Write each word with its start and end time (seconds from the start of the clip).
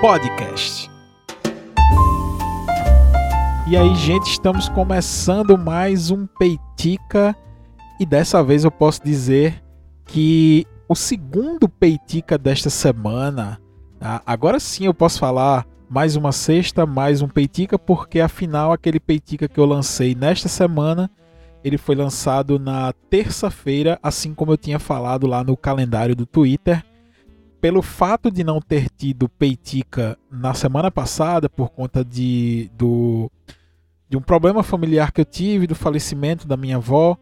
Podcast. 0.00 0.90
E 3.68 3.76
aí, 3.76 3.94
gente, 3.94 4.30
estamos 4.30 4.68
começando 4.68 5.56
mais 5.56 6.10
um 6.10 6.26
Peitica 6.26 7.36
e 8.00 8.06
dessa 8.06 8.42
vez 8.42 8.64
eu 8.64 8.70
posso 8.70 9.04
dizer 9.04 9.62
que 10.04 10.66
o 10.88 10.94
segundo 10.94 11.68
Peitica 11.68 12.36
desta 12.36 12.70
semana, 12.70 13.60
tá? 13.98 14.22
agora 14.26 14.60
sim 14.60 14.86
eu 14.86 14.94
posso 14.94 15.18
falar 15.18 15.66
mais 15.88 16.16
uma 16.16 16.32
sexta, 16.32 16.84
mais 16.84 17.22
um 17.22 17.28
Peitica, 17.28 17.78
porque 17.78 18.20
afinal 18.20 18.72
aquele 18.72 19.00
Peitica 19.00 19.48
que 19.48 19.58
eu 19.58 19.64
lancei 19.64 20.14
nesta 20.14 20.48
semana 20.48 21.10
ele 21.64 21.78
foi 21.78 21.96
lançado 21.96 22.58
na 22.58 22.92
terça-feira, 23.10 23.98
assim 24.00 24.32
como 24.32 24.52
eu 24.52 24.56
tinha 24.56 24.78
falado 24.78 25.26
lá 25.26 25.42
no 25.42 25.56
calendário 25.56 26.14
do 26.14 26.24
Twitter. 26.24 26.84
Pelo 27.60 27.82
fato 27.82 28.30
de 28.30 28.44
não 28.44 28.60
ter 28.60 28.88
tido 28.90 29.28
Peitica 29.28 30.18
na 30.30 30.54
semana 30.54 30.90
passada, 30.90 31.48
por 31.48 31.70
conta 31.70 32.04
de, 32.04 32.70
do, 32.76 33.30
de 34.08 34.16
um 34.16 34.20
problema 34.20 34.62
familiar 34.62 35.10
que 35.10 35.20
eu 35.20 35.24
tive, 35.24 35.66
do 35.66 35.74
falecimento 35.74 36.46
da 36.46 36.56
minha 36.56 36.76
avó, 36.76 37.16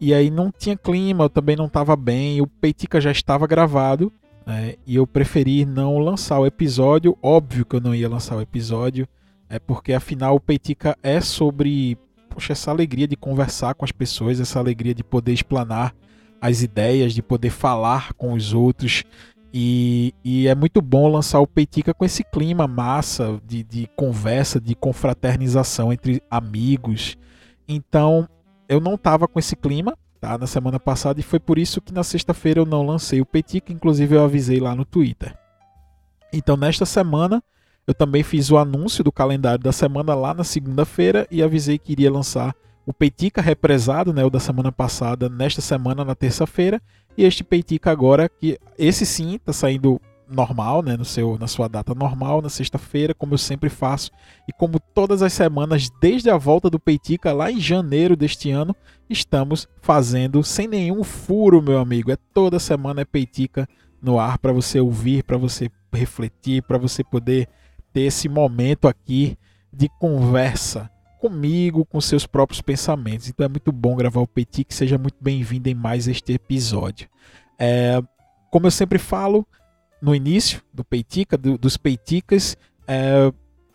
e 0.00 0.14
aí 0.14 0.30
não 0.30 0.50
tinha 0.50 0.76
clima, 0.76 1.24
eu 1.24 1.30
também 1.30 1.56
não 1.56 1.66
estava 1.66 1.94
bem, 1.96 2.40
o 2.40 2.46
Peitica 2.46 3.00
já 3.00 3.10
estava 3.10 3.46
gravado, 3.46 4.12
né, 4.46 4.74
e 4.86 4.96
eu 4.96 5.06
preferi 5.06 5.64
não 5.64 5.98
lançar 5.98 6.38
o 6.38 6.46
episódio. 6.46 7.16
Óbvio 7.22 7.64
que 7.64 7.76
eu 7.76 7.80
não 7.80 7.94
ia 7.94 8.08
lançar 8.08 8.36
o 8.36 8.40
episódio, 8.40 9.06
é 9.48 9.58
porque 9.58 9.92
afinal 9.92 10.34
o 10.34 10.40
Peitica 10.40 10.96
é 11.02 11.20
sobre 11.20 11.98
poxa, 12.32 12.52
essa 12.52 12.70
alegria 12.70 13.06
de 13.06 13.16
conversar 13.16 13.74
com 13.74 13.84
as 13.84 13.92
pessoas, 13.92 14.40
essa 14.40 14.58
alegria 14.58 14.94
de 14.94 15.04
poder 15.04 15.32
explanar 15.32 15.94
as 16.40 16.62
ideias, 16.62 17.12
de 17.12 17.22
poder 17.22 17.50
falar 17.50 18.14
com 18.14 18.32
os 18.32 18.52
outros. 18.52 19.04
E, 19.52 20.14
e 20.24 20.48
é 20.48 20.54
muito 20.54 20.80
bom 20.80 21.08
lançar 21.08 21.40
o 21.40 21.46
Peitica 21.46 21.92
com 21.92 22.04
esse 22.04 22.24
clima 22.24 22.66
massa 22.66 23.38
de, 23.46 23.62
de 23.62 23.86
conversa, 23.94 24.58
de 24.58 24.74
confraternização 24.74 25.92
entre 25.92 26.22
amigos. 26.30 27.18
Então, 27.68 28.26
eu 28.68 28.80
não 28.80 28.94
estava 28.94 29.28
com 29.28 29.38
esse 29.38 29.54
clima 29.54 29.96
tá, 30.18 30.38
na 30.38 30.46
semana 30.46 30.80
passada 30.80 31.20
e 31.20 31.22
foi 31.22 31.38
por 31.38 31.58
isso 31.58 31.82
que 31.82 31.92
na 31.92 32.02
sexta-feira 32.02 32.60
eu 32.60 32.66
não 32.66 32.86
lancei 32.86 33.20
o 33.20 33.26
Peitica, 33.26 33.72
inclusive 33.72 34.16
eu 34.16 34.24
avisei 34.24 34.58
lá 34.58 34.74
no 34.74 34.86
Twitter. 34.86 35.36
Então, 36.32 36.56
nesta 36.56 36.86
semana, 36.86 37.42
eu 37.86 37.92
também 37.92 38.22
fiz 38.22 38.50
o 38.50 38.56
anúncio 38.56 39.04
do 39.04 39.12
calendário 39.12 39.62
da 39.62 39.72
semana 39.72 40.14
lá 40.14 40.32
na 40.32 40.44
segunda-feira 40.44 41.26
e 41.30 41.42
avisei 41.42 41.78
que 41.78 41.92
iria 41.92 42.10
lançar 42.10 42.54
o 42.86 42.92
Peitica 42.92 43.40
represado, 43.40 44.12
né, 44.12 44.24
o 44.24 44.30
da 44.30 44.40
semana 44.40 44.72
passada, 44.72 45.28
nesta 45.28 45.60
semana, 45.60 46.04
na 46.04 46.14
terça-feira, 46.14 46.80
e 47.16 47.24
este 47.24 47.44
Peitica 47.44 47.90
agora, 47.90 48.28
que 48.28 48.58
esse 48.78 49.06
sim 49.06 49.36
está 49.36 49.52
saindo 49.52 50.00
normal, 50.28 50.82
né, 50.82 50.96
no 50.96 51.04
seu, 51.04 51.38
na 51.38 51.46
sua 51.46 51.68
data 51.68 51.94
normal, 51.94 52.40
na 52.42 52.48
sexta-feira, 52.48 53.14
como 53.14 53.34
eu 53.34 53.38
sempre 53.38 53.68
faço, 53.68 54.10
e 54.48 54.52
como 54.52 54.80
todas 54.80 55.22
as 55.22 55.32
semanas, 55.32 55.90
desde 56.00 56.30
a 56.30 56.36
volta 56.36 56.70
do 56.70 56.80
Peitica, 56.80 57.32
lá 57.32 57.50
em 57.50 57.60
janeiro 57.60 58.16
deste 58.16 58.50
ano, 58.50 58.74
estamos 59.08 59.68
fazendo 59.80 60.42
sem 60.42 60.66
nenhum 60.66 61.04
furo, 61.04 61.62
meu 61.62 61.78
amigo. 61.78 62.10
É 62.10 62.16
toda 62.32 62.58
semana 62.58 63.02
é 63.02 63.04
Peitica 63.04 63.68
no 64.00 64.18
ar 64.18 64.38
para 64.38 64.52
você 64.52 64.80
ouvir, 64.80 65.22
para 65.22 65.36
você 65.36 65.70
refletir, 65.92 66.62
para 66.62 66.78
você 66.78 67.04
poder 67.04 67.48
ter 67.92 68.02
esse 68.02 68.28
momento 68.28 68.88
aqui 68.88 69.36
de 69.72 69.88
conversa 70.00 70.90
comigo, 71.22 71.84
com 71.84 72.00
seus 72.00 72.26
próprios 72.26 72.60
pensamentos. 72.60 73.28
Então 73.28 73.46
é 73.46 73.48
muito 73.48 73.70
bom 73.70 73.94
gravar 73.94 74.20
o 74.20 74.26
Petit, 74.26 74.64
que 74.64 74.74
seja 74.74 74.98
muito 74.98 75.18
bem-vindo 75.20 75.68
em 75.68 75.74
mais 75.74 76.08
este 76.08 76.32
episódio. 76.32 77.08
É, 77.56 78.02
como 78.50 78.66
eu 78.66 78.72
sempre 78.72 78.98
falo 78.98 79.46
no 80.00 80.16
início 80.16 80.60
do 80.74 80.82
Peitica, 80.82 81.38
do, 81.38 81.56
dos 81.56 81.76
Peiticas, 81.76 82.56
é, 82.88 83.32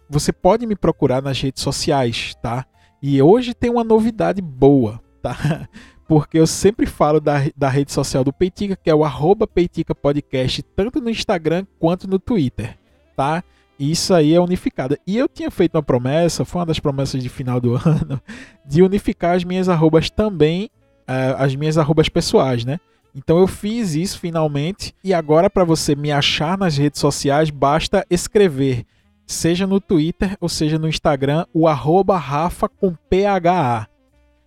você 0.09 0.33
pode 0.33 0.65
me 0.65 0.75
procurar 0.75 1.21
nas 1.21 1.39
redes 1.39 1.63
sociais, 1.63 2.35
tá? 2.41 2.65
E 3.01 3.21
hoje 3.21 3.53
tem 3.53 3.69
uma 3.69 3.83
novidade 3.83 4.41
boa, 4.41 5.01
tá? 5.21 5.69
Porque 6.05 6.37
eu 6.37 6.47
sempre 6.47 6.85
falo 6.85 7.21
da, 7.21 7.45
da 7.55 7.69
rede 7.69 7.93
social 7.93 8.25
do 8.25 8.33
Peitica, 8.33 8.75
que 8.75 8.89
é 8.89 8.95
o 8.95 9.05
arroba 9.05 9.47
Peitica 9.47 9.95
Podcast, 9.95 10.61
tanto 10.75 10.99
no 10.99 11.09
Instagram 11.09 11.65
quanto 11.79 12.09
no 12.09 12.19
Twitter, 12.19 12.77
tá? 13.15 13.41
Isso 13.79 14.13
aí 14.13 14.33
é 14.33 14.39
unificada. 14.39 14.97
E 15.05 15.17
eu 15.17 15.27
tinha 15.27 15.51
feito 15.51 15.75
uma 15.75 15.83
promessa, 15.83 16.43
foi 16.43 16.59
uma 16.59 16.65
das 16.65 16.79
promessas 16.79 17.21
de 17.21 17.29
final 17.29 17.61
do 17.61 17.75
ano, 17.85 18.21
de 18.65 18.81
unificar 18.81 19.35
as 19.35 19.43
minhas 19.43 19.69
arrobas 19.69 20.09
também, 20.09 20.69
uh, 21.07 21.37
as 21.37 21.55
minhas 21.55 21.77
arrobas 21.77 22.09
pessoais, 22.09 22.65
né? 22.65 22.79
Então 23.15 23.39
eu 23.39 23.47
fiz 23.47 23.95
isso 23.95 24.19
finalmente 24.19 24.93
e 25.03 25.13
agora 25.13 25.49
para 25.49 25.63
você 25.63 25.95
me 25.95 26.11
achar 26.11 26.57
nas 26.57 26.77
redes 26.77 26.99
sociais 26.99 27.49
basta 27.49 28.05
escrever, 28.11 28.85
seja 29.25 29.65
no 29.65 29.81
Twitter 29.81 30.37
ou 30.39 30.47
seja 30.47 30.77
no 30.77 30.87
Instagram, 30.87 31.45
o 31.51 31.67
arroba 31.67 32.17
Rafa 32.17 32.69
com 32.69 32.93
PHA. 32.93 33.87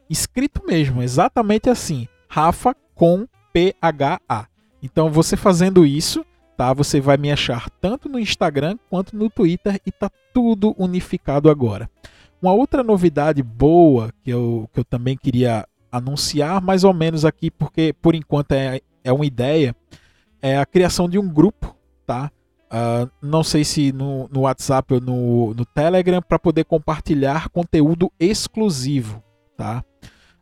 Escrito 0.08 0.62
mesmo, 0.66 1.02
exatamente 1.02 1.68
assim, 1.68 2.06
Rafa 2.28 2.74
com 2.94 3.26
PHA. 3.52 4.46
Então 4.82 5.10
você 5.10 5.36
fazendo 5.36 5.84
isso, 5.84 6.24
tá? 6.60 6.74
Você 6.74 7.00
vai 7.00 7.16
me 7.16 7.32
achar 7.32 7.70
tanto 7.80 8.06
no 8.06 8.18
Instagram 8.18 8.76
quanto 8.90 9.16
no 9.16 9.30
Twitter 9.30 9.80
e 9.86 9.90
tá 9.90 10.10
tudo 10.34 10.74
unificado 10.76 11.48
agora. 11.48 11.88
Uma 12.42 12.52
outra 12.52 12.82
novidade 12.84 13.42
boa 13.42 14.12
que 14.22 14.28
eu, 14.28 14.68
que 14.70 14.80
eu 14.80 14.84
também 14.84 15.16
queria 15.16 15.66
anunciar, 15.90 16.60
mais 16.60 16.84
ou 16.84 16.92
menos 16.92 17.24
aqui, 17.24 17.50
porque 17.50 17.94
por 18.02 18.14
enquanto 18.14 18.52
é, 18.52 18.82
é 19.02 19.10
uma 19.10 19.24
ideia, 19.24 19.74
é 20.42 20.58
a 20.58 20.66
criação 20.66 21.08
de 21.08 21.18
um 21.18 21.26
grupo, 21.26 21.74
tá? 22.06 22.30
Uh, 22.66 23.10
não 23.22 23.42
sei 23.42 23.64
se 23.64 23.90
no, 23.90 24.28
no 24.30 24.40
WhatsApp 24.40 24.92
ou 24.92 25.00
no, 25.00 25.54
no 25.54 25.64
Telegram, 25.64 26.20
para 26.20 26.38
poder 26.38 26.64
compartilhar 26.64 27.48
conteúdo 27.48 28.12
exclusivo, 28.20 29.24
tá? 29.56 29.82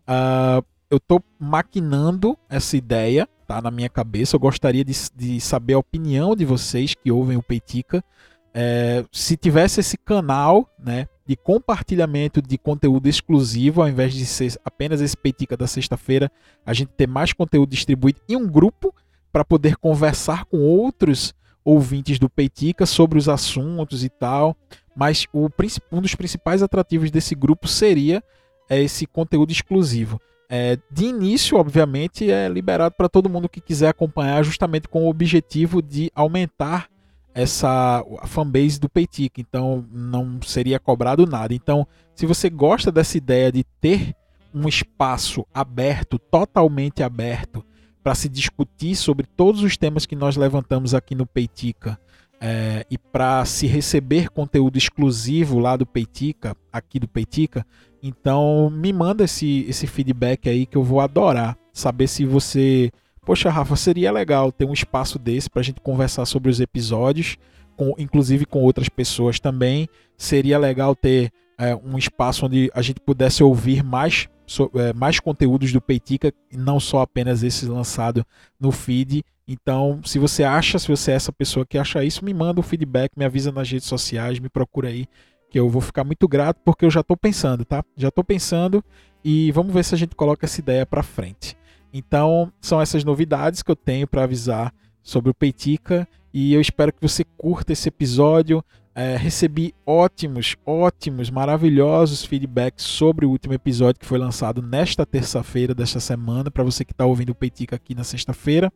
Uh, 0.02 0.66
eu 0.90 0.96
estou 0.96 1.22
maquinando 1.38 2.36
essa 2.50 2.76
ideia, 2.76 3.28
tá 3.48 3.62
na 3.62 3.70
minha 3.70 3.88
cabeça. 3.88 4.36
Eu 4.36 4.40
gostaria 4.40 4.84
de, 4.84 4.92
de 5.16 5.40
saber 5.40 5.72
a 5.72 5.78
opinião 5.78 6.36
de 6.36 6.44
vocês 6.44 6.94
que 6.94 7.10
ouvem 7.10 7.38
o 7.38 7.42
Peitica. 7.42 8.04
É, 8.52 9.04
se 9.10 9.38
tivesse 9.38 9.80
esse 9.80 9.96
canal 9.96 10.68
né, 10.78 11.08
de 11.26 11.34
compartilhamento 11.34 12.42
de 12.42 12.58
conteúdo 12.58 13.08
exclusivo, 13.08 13.80
ao 13.80 13.88
invés 13.88 14.12
de 14.12 14.26
ser 14.26 14.54
apenas 14.62 15.00
esse 15.00 15.16
Peitica 15.16 15.56
da 15.56 15.66
sexta-feira, 15.66 16.30
a 16.64 16.74
gente 16.74 16.90
ter 16.90 17.08
mais 17.08 17.32
conteúdo 17.32 17.70
distribuído 17.70 18.20
em 18.28 18.36
um 18.36 18.46
grupo 18.46 18.94
para 19.32 19.44
poder 19.44 19.76
conversar 19.76 20.44
com 20.44 20.58
outros 20.58 21.34
ouvintes 21.64 22.18
do 22.18 22.28
Peitica 22.28 22.84
sobre 22.84 23.18
os 23.18 23.30
assuntos 23.30 24.04
e 24.04 24.10
tal. 24.10 24.54
Mas 24.94 25.26
o, 25.32 25.48
um 25.90 26.02
dos 26.02 26.14
principais 26.14 26.62
atrativos 26.62 27.10
desse 27.10 27.34
grupo 27.34 27.66
seria 27.66 28.22
é, 28.68 28.82
esse 28.82 29.06
conteúdo 29.06 29.52
exclusivo. 29.52 30.20
É, 30.48 30.78
de 30.90 31.04
início, 31.04 31.58
obviamente, 31.58 32.30
é 32.30 32.48
liberado 32.48 32.94
para 32.96 33.08
todo 33.08 33.28
mundo 33.28 33.48
que 33.48 33.60
quiser 33.60 33.88
acompanhar, 33.88 34.42
justamente 34.42 34.88
com 34.88 35.04
o 35.04 35.10
objetivo 35.10 35.82
de 35.82 36.10
aumentar 36.14 36.88
essa 37.34 38.02
a 38.20 38.26
fanbase 38.26 38.80
do 38.80 38.88
Peitic. 38.88 39.38
Então, 39.38 39.86
não 39.92 40.40
seria 40.42 40.78
cobrado 40.78 41.26
nada. 41.26 41.54
Então, 41.54 41.86
se 42.14 42.24
você 42.24 42.48
gosta 42.48 42.90
dessa 42.90 43.18
ideia 43.18 43.52
de 43.52 43.62
ter 43.80 44.14
um 44.54 44.66
espaço 44.66 45.46
aberto, 45.52 46.18
totalmente 46.18 47.02
aberto, 47.02 47.64
para 48.02 48.14
se 48.14 48.28
discutir 48.28 48.96
sobre 48.96 49.26
todos 49.26 49.62
os 49.62 49.76
temas 49.76 50.06
que 50.06 50.16
nós 50.16 50.36
levantamos 50.36 50.94
aqui 50.94 51.14
no 51.14 51.26
Peitica, 51.26 52.00
é, 52.40 52.86
e 52.90 52.96
para 52.96 53.44
se 53.44 53.66
receber 53.66 54.30
conteúdo 54.30 54.78
exclusivo 54.78 55.58
lá 55.58 55.76
do 55.76 55.86
Peitica, 55.86 56.56
aqui 56.72 56.98
do 56.98 57.08
Peitica, 57.08 57.66
então 58.02 58.70
me 58.70 58.92
manda 58.92 59.24
esse, 59.24 59.64
esse 59.68 59.86
feedback 59.86 60.48
aí 60.48 60.66
que 60.66 60.76
eu 60.76 60.84
vou 60.84 61.00
adorar 61.00 61.58
saber 61.78 62.08
se 62.08 62.24
você. 62.24 62.90
Poxa, 63.24 63.50
Rafa, 63.50 63.76
seria 63.76 64.10
legal 64.10 64.50
ter 64.50 64.64
um 64.64 64.72
espaço 64.72 65.18
desse 65.18 65.48
para 65.50 65.60
a 65.60 65.62
gente 65.62 65.80
conversar 65.80 66.24
sobre 66.26 66.50
os 66.50 66.60
episódios, 66.60 67.36
com, 67.76 67.94
inclusive 67.98 68.44
com 68.46 68.62
outras 68.62 68.88
pessoas 68.88 69.38
também. 69.38 69.88
Seria 70.16 70.58
legal 70.58 70.96
ter 70.96 71.30
é, 71.58 71.74
um 71.76 71.98
espaço 71.98 72.46
onde 72.46 72.70
a 72.74 72.82
gente 72.82 73.00
pudesse 73.00 73.42
ouvir 73.42 73.84
mais, 73.84 74.28
so, 74.46 74.70
é, 74.74 74.92
mais 74.94 75.20
conteúdos 75.20 75.72
do 75.72 75.80
Peitica, 75.80 76.32
não 76.52 76.80
só 76.80 77.02
apenas 77.02 77.42
esse 77.42 77.66
lançado 77.66 78.24
no 78.58 78.72
feed. 78.72 79.22
Então, 79.48 80.00
se 80.04 80.18
você 80.18 80.44
acha, 80.44 80.78
se 80.78 80.86
você 80.86 81.12
é 81.12 81.14
essa 81.14 81.32
pessoa 81.32 81.64
que 81.64 81.78
acha 81.78 82.04
isso, 82.04 82.22
me 82.22 82.34
manda 82.34 82.60
um 82.60 82.62
feedback, 82.62 83.12
me 83.16 83.24
avisa 83.24 83.50
nas 83.50 83.70
redes 83.70 83.88
sociais, 83.88 84.38
me 84.38 84.50
procura 84.50 84.88
aí 84.88 85.06
que 85.50 85.58
eu 85.58 85.70
vou 85.70 85.80
ficar 85.80 86.04
muito 86.04 86.28
grato 86.28 86.60
porque 86.62 86.84
eu 86.84 86.90
já 86.90 87.00
estou 87.00 87.16
pensando, 87.16 87.64
tá? 87.64 87.82
Já 87.96 88.08
estou 88.08 88.22
pensando 88.22 88.84
e 89.24 89.50
vamos 89.52 89.72
ver 89.72 89.82
se 89.84 89.94
a 89.94 89.98
gente 89.98 90.14
coloca 90.14 90.44
essa 90.44 90.60
ideia 90.60 90.84
para 90.84 91.02
frente. 91.02 91.56
Então, 91.90 92.52
são 92.60 92.78
essas 92.78 93.02
novidades 93.04 93.62
que 93.62 93.70
eu 93.70 93.76
tenho 93.76 94.06
para 94.06 94.24
avisar 94.24 94.70
sobre 95.02 95.30
o 95.30 95.34
Peitica 95.34 96.06
e 96.32 96.52
eu 96.52 96.60
espero 96.60 96.92
que 96.92 97.00
você 97.00 97.24
curta 97.24 97.72
esse 97.72 97.88
episódio. 97.88 98.62
É, 98.94 99.16
recebi 99.16 99.74
ótimos, 99.86 100.56
ótimos, 100.66 101.30
maravilhosos 101.30 102.24
feedbacks 102.24 102.84
sobre 102.84 103.24
o 103.24 103.30
último 103.30 103.54
episódio 103.54 104.00
que 104.00 104.06
foi 104.06 104.18
lançado 104.18 104.60
nesta 104.60 105.06
terça-feira 105.06 105.74
desta 105.74 106.00
semana, 106.00 106.50
para 106.50 106.64
você 106.64 106.84
que 106.84 106.92
está 106.92 107.06
ouvindo 107.06 107.30
o 107.30 107.34
Peitica 107.34 107.76
aqui 107.76 107.94
na 107.94 108.04
sexta-feira, 108.04 108.70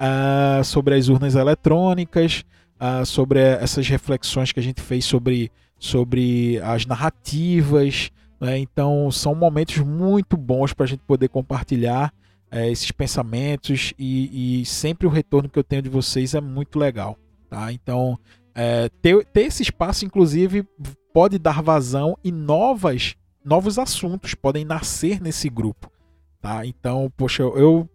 uh, 0.00 0.64
sobre 0.64 0.94
as 0.94 1.08
urnas 1.08 1.34
eletrônicas, 1.34 2.44
uh, 2.80 3.04
sobre 3.04 3.40
essas 3.40 3.88
reflexões 3.88 4.52
que 4.52 4.60
a 4.60 4.62
gente 4.62 4.80
fez 4.80 5.04
sobre, 5.04 5.50
sobre 5.78 6.58
as 6.60 6.86
narrativas. 6.86 8.10
Né? 8.40 8.58
Então, 8.58 9.10
são 9.10 9.34
momentos 9.34 9.78
muito 9.78 10.36
bons 10.36 10.72
para 10.72 10.84
a 10.84 10.88
gente 10.88 11.02
poder 11.06 11.28
compartilhar 11.28 12.12
é, 12.50 12.70
esses 12.70 12.90
pensamentos 12.90 13.92
e, 13.98 14.60
e, 14.60 14.64
sempre 14.64 15.06
o 15.06 15.10
retorno 15.10 15.48
que 15.48 15.58
eu 15.58 15.64
tenho 15.64 15.82
de 15.82 15.88
vocês 15.88 16.34
é 16.34 16.40
muito 16.40 16.78
legal. 16.78 17.18
Tá? 17.50 17.72
Então, 17.72 18.18
é, 18.54 18.88
ter, 19.02 19.24
ter 19.26 19.42
esse 19.42 19.62
espaço, 19.62 20.04
inclusive, 20.04 20.66
pode 21.12 21.38
dar 21.38 21.62
vazão 21.62 22.16
e 22.24 22.32
novas, 22.32 23.16
novos 23.44 23.78
assuntos 23.78 24.34
podem 24.34 24.64
nascer 24.64 25.20
nesse 25.20 25.48
grupo. 25.48 25.90
Tá? 26.40 26.64
Então, 26.64 27.12
poxa, 27.16 27.42
eu 27.42 27.88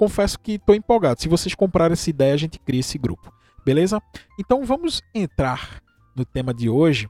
confesso 0.00 0.40
que 0.40 0.52
estou 0.52 0.74
empolgado. 0.74 1.20
Se 1.20 1.28
vocês 1.28 1.54
comprarem 1.54 1.92
essa 1.92 2.08
ideia, 2.08 2.32
a 2.32 2.38
gente 2.38 2.58
cria 2.58 2.80
esse 2.80 2.96
grupo. 2.96 3.30
Beleza? 3.66 4.00
Então 4.38 4.64
vamos 4.64 5.02
entrar 5.14 5.82
no 6.16 6.24
tema 6.24 6.54
de 6.54 6.70
hoje. 6.70 7.06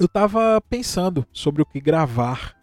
Eu 0.00 0.06
estava 0.06 0.60
pensando 0.68 1.24
sobre 1.32 1.62
o 1.62 1.64
que 1.66 1.80
gravar 1.80 2.56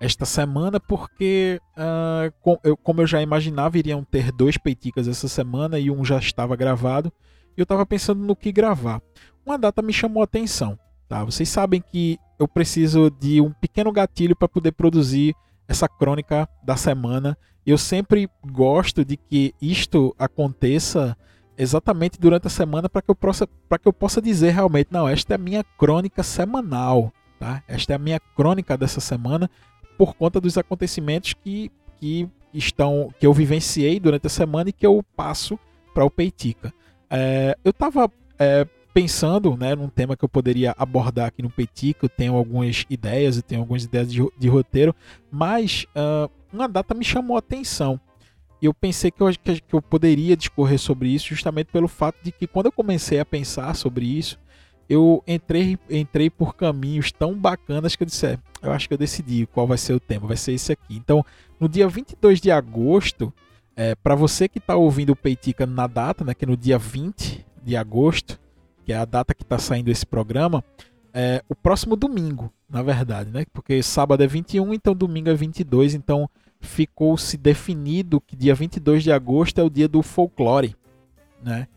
esta 0.00 0.24
semana, 0.24 0.80
porque, 0.80 1.60
uh, 1.76 2.32
com, 2.40 2.58
eu, 2.64 2.78
como 2.78 3.02
eu 3.02 3.06
já 3.06 3.20
imaginava, 3.20 3.76
iriam 3.76 4.02
ter 4.02 4.32
dois 4.32 4.56
peiticas 4.56 5.06
essa 5.06 5.28
semana 5.28 5.78
e 5.78 5.90
um 5.90 6.02
já 6.02 6.16
estava 6.16 6.56
gravado. 6.56 7.12
Eu 7.58 7.64
estava 7.64 7.84
pensando 7.84 8.24
no 8.24 8.34
que 8.34 8.50
gravar. 8.50 9.02
Uma 9.44 9.58
data 9.58 9.82
me 9.82 9.92
chamou 9.92 10.22
a 10.22 10.24
atenção. 10.24 10.78
Tá? 11.06 11.22
Vocês 11.24 11.50
sabem 11.50 11.82
que 11.82 12.16
eu 12.38 12.48
preciso 12.48 13.10
de 13.10 13.38
um 13.38 13.52
pequeno 13.52 13.92
gatilho 13.92 14.34
para 14.34 14.48
poder 14.48 14.72
produzir 14.72 15.34
essa 15.68 15.88
crônica 15.88 16.48
da 16.64 16.76
semana. 16.76 17.36
Eu 17.64 17.76
sempre 17.76 18.28
gosto 18.50 19.04
de 19.04 19.16
que 19.16 19.54
isto 19.60 20.16
aconteça 20.18 21.16
exatamente 21.56 22.18
durante 22.18 22.46
a 22.46 22.50
semana 22.50 22.88
para 22.88 23.02
que 23.02 23.10
eu 23.10 23.14
possa 23.14 23.46
para 23.68 23.78
que 23.78 23.86
eu 23.88 23.92
possa 23.92 24.22
dizer 24.22 24.52
realmente 24.52 24.88
não 24.92 25.08
esta 25.08 25.34
é 25.34 25.36
a 25.36 25.38
minha 25.38 25.64
crônica 25.64 26.22
semanal 26.22 27.12
tá 27.36 27.64
esta 27.66 27.92
é 27.92 27.96
a 27.96 27.98
minha 27.98 28.20
crônica 28.20 28.78
dessa 28.78 29.00
semana 29.00 29.50
por 29.98 30.14
conta 30.14 30.40
dos 30.40 30.56
acontecimentos 30.56 31.34
que, 31.34 31.72
que 31.96 32.28
estão 32.54 33.12
que 33.18 33.26
eu 33.26 33.32
vivenciei 33.32 33.98
durante 33.98 34.28
a 34.28 34.30
semana 34.30 34.70
e 34.70 34.72
que 34.72 34.86
eu 34.86 35.04
passo 35.16 35.58
para 35.92 36.04
o 36.04 36.10
Peitica 36.10 36.72
é, 37.10 37.58
eu 37.64 37.70
estava 37.70 38.08
é, 38.38 38.64
pensando 38.98 39.56
né, 39.56 39.76
num 39.76 39.88
tema 39.88 40.16
que 40.16 40.24
eu 40.24 40.28
poderia 40.28 40.74
abordar 40.76 41.28
aqui 41.28 41.40
no 41.40 41.48
Peitica 41.48 42.06
eu 42.06 42.08
tenho 42.08 42.34
algumas 42.34 42.84
ideias 42.90 43.36
eu 43.36 43.42
tenho 43.42 43.60
algumas 43.60 43.84
ideias 43.84 44.12
de, 44.12 44.26
de 44.36 44.48
roteiro 44.48 44.92
mas 45.30 45.86
uh, 45.94 46.28
uma 46.52 46.68
data 46.68 46.94
me 46.94 47.04
chamou 47.04 47.36
a 47.36 47.38
atenção 47.38 48.00
e 48.60 48.66
eu 48.66 48.74
pensei 48.74 49.12
que 49.12 49.22
eu, 49.22 49.28
que 49.30 49.74
eu 49.74 49.80
poderia 49.80 50.36
discorrer 50.36 50.80
sobre 50.80 51.10
isso 51.10 51.28
justamente 51.28 51.68
pelo 51.68 51.86
fato 51.86 52.16
de 52.24 52.32
que 52.32 52.44
quando 52.44 52.66
eu 52.66 52.72
comecei 52.72 53.20
a 53.20 53.24
pensar 53.24 53.72
sobre 53.76 54.04
isso, 54.04 54.36
eu 54.88 55.22
entrei, 55.28 55.78
entrei 55.88 56.28
por 56.28 56.56
caminhos 56.56 57.12
tão 57.12 57.34
bacanas 57.34 57.94
que 57.94 58.02
eu 58.02 58.06
disse, 58.06 58.26
é, 58.26 58.38
eu 58.60 58.72
acho 58.72 58.88
que 58.88 58.94
eu 58.94 58.98
decidi 58.98 59.46
qual 59.46 59.64
vai 59.64 59.78
ser 59.78 59.92
o 59.92 60.00
tema, 60.00 60.26
vai 60.26 60.36
ser 60.36 60.54
esse 60.54 60.72
aqui. 60.72 60.96
Então, 60.96 61.24
no 61.60 61.68
dia 61.68 61.86
22 61.86 62.40
de 62.40 62.50
agosto, 62.50 63.32
é, 63.76 63.94
para 63.94 64.16
você 64.16 64.48
que 64.48 64.58
está 64.58 64.74
ouvindo 64.74 65.10
o 65.10 65.16
Peitica 65.16 65.64
na 65.64 65.86
data, 65.86 66.24
né, 66.24 66.34
que 66.34 66.44
é 66.44 66.48
no 66.48 66.56
dia 66.56 66.78
20 66.78 67.46
de 67.62 67.76
agosto, 67.76 68.40
que 68.88 68.92
é 68.94 68.96
a 68.96 69.04
data 69.04 69.34
que 69.34 69.42
está 69.42 69.58
saindo 69.58 69.90
esse 69.90 70.06
programa, 70.06 70.64
é 71.12 71.44
o 71.46 71.54
próximo 71.54 71.94
domingo, 71.94 72.50
na 72.66 72.82
verdade, 72.82 73.30
né? 73.30 73.44
Porque 73.52 73.82
sábado 73.82 74.22
é 74.22 74.26
21, 74.26 74.72
então 74.72 74.94
domingo 74.94 75.28
é 75.28 75.34
22, 75.34 75.92
então 75.92 76.26
ficou-se 76.58 77.36
definido 77.36 78.18
que 78.18 78.34
dia 78.34 78.54
22 78.54 79.02
de 79.02 79.12
agosto 79.12 79.58
é 79.58 79.62
o 79.62 79.68
dia 79.68 79.86
do 79.86 80.02
folclore, 80.02 80.74
né? 81.42 81.68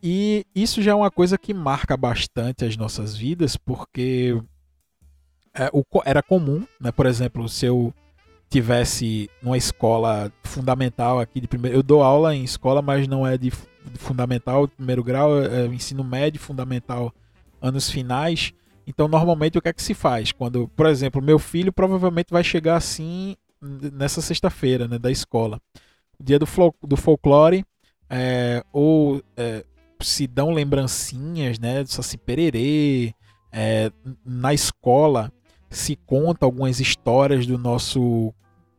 E 0.00 0.46
isso 0.54 0.80
já 0.80 0.92
é 0.92 0.94
uma 0.94 1.10
coisa 1.10 1.36
que 1.36 1.52
marca 1.52 1.96
bastante 1.96 2.64
as 2.64 2.76
nossas 2.76 3.16
vidas, 3.16 3.56
porque 3.56 4.40
é, 5.52 5.68
era 6.04 6.22
comum, 6.22 6.64
né? 6.80 6.92
Por 6.92 7.06
exemplo, 7.06 7.48
se 7.48 7.66
eu 7.66 7.92
tivesse 8.48 9.28
numa 9.42 9.58
escola 9.58 10.32
fundamental 10.44 11.18
aqui 11.18 11.40
de 11.40 11.48
primeiro, 11.48 11.78
eu 11.78 11.82
dou 11.82 12.00
aula 12.00 12.32
em 12.32 12.44
escola, 12.44 12.80
mas 12.80 13.08
não 13.08 13.26
é 13.26 13.36
de 13.36 13.50
fundamental, 13.96 14.68
primeiro 14.68 15.02
grau, 15.02 15.42
é, 15.42 15.62
é 15.62 15.66
ensino 15.66 16.04
médio, 16.04 16.40
fundamental, 16.40 17.12
anos 17.60 17.90
finais. 17.90 18.52
Então, 18.86 19.08
normalmente 19.08 19.56
o 19.58 19.62
que 19.62 19.68
é 19.68 19.72
que 19.72 19.82
se 19.82 19.94
faz? 19.94 20.32
Quando, 20.32 20.68
por 20.68 20.86
exemplo, 20.86 21.22
meu 21.22 21.38
filho 21.38 21.72
provavelmente 21.72 22.28
vai 22.30 22.44
chegar 22.44 22.76
assim 22.76 23.36
nessa 23.60 24.20
sexta-feira, 24.20 24.86
né, 24.86 24.98
da 24.98 25.10
escola. 25.10 25.60
Dia 26.20 26.38
do, 26.38 26.46
do 26.82 26.96
folclore, 26.96 27.64
é, 28.10 28.62
ou 28.72 29.22
é, 29.36 29.64
se 30.00 30.26
dão 30.26 30.50
lembrancinhas, 30.50 31.58
né, 31.58 31.84
Saci 31.86 32.18
Pererê, 32.18 33.14
é, 33.50 33.90
na 34.24 34.52
escola 34.52 35.32
se 35.70 35.96
conta 35.96 36.44
algumas 36.44 36.78
histórias 36.78 37.46
do 37.46 37.58
nosso 37.58 38.32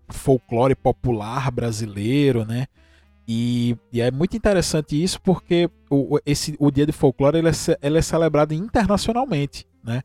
folclore 0.07 0.75
popular 0.75 1.51
brasileiro, 1.51 2.45
né, 2.45 2.67
e, 3.27 3.77
e, 3.91 4.01
é 4.01 4.11
muito 4.11 4.37
interessante 4.37 5.01
isso 5.01 5.19
porque 5.21 5.69
o, 5.89 6.19
esse, 6.25 6.55
o 6.59 6.69
dia 6.69 6.85
do 6.85 6.93
folclore 6.93 7.37
ele 7.37 7.49
é, 7.49 7.51
ele 7.81 7.97
é 7.97 8.01
celebrado 8.01 8.53
internacionalmente, 8.53 9.65
né, 9.83 10.03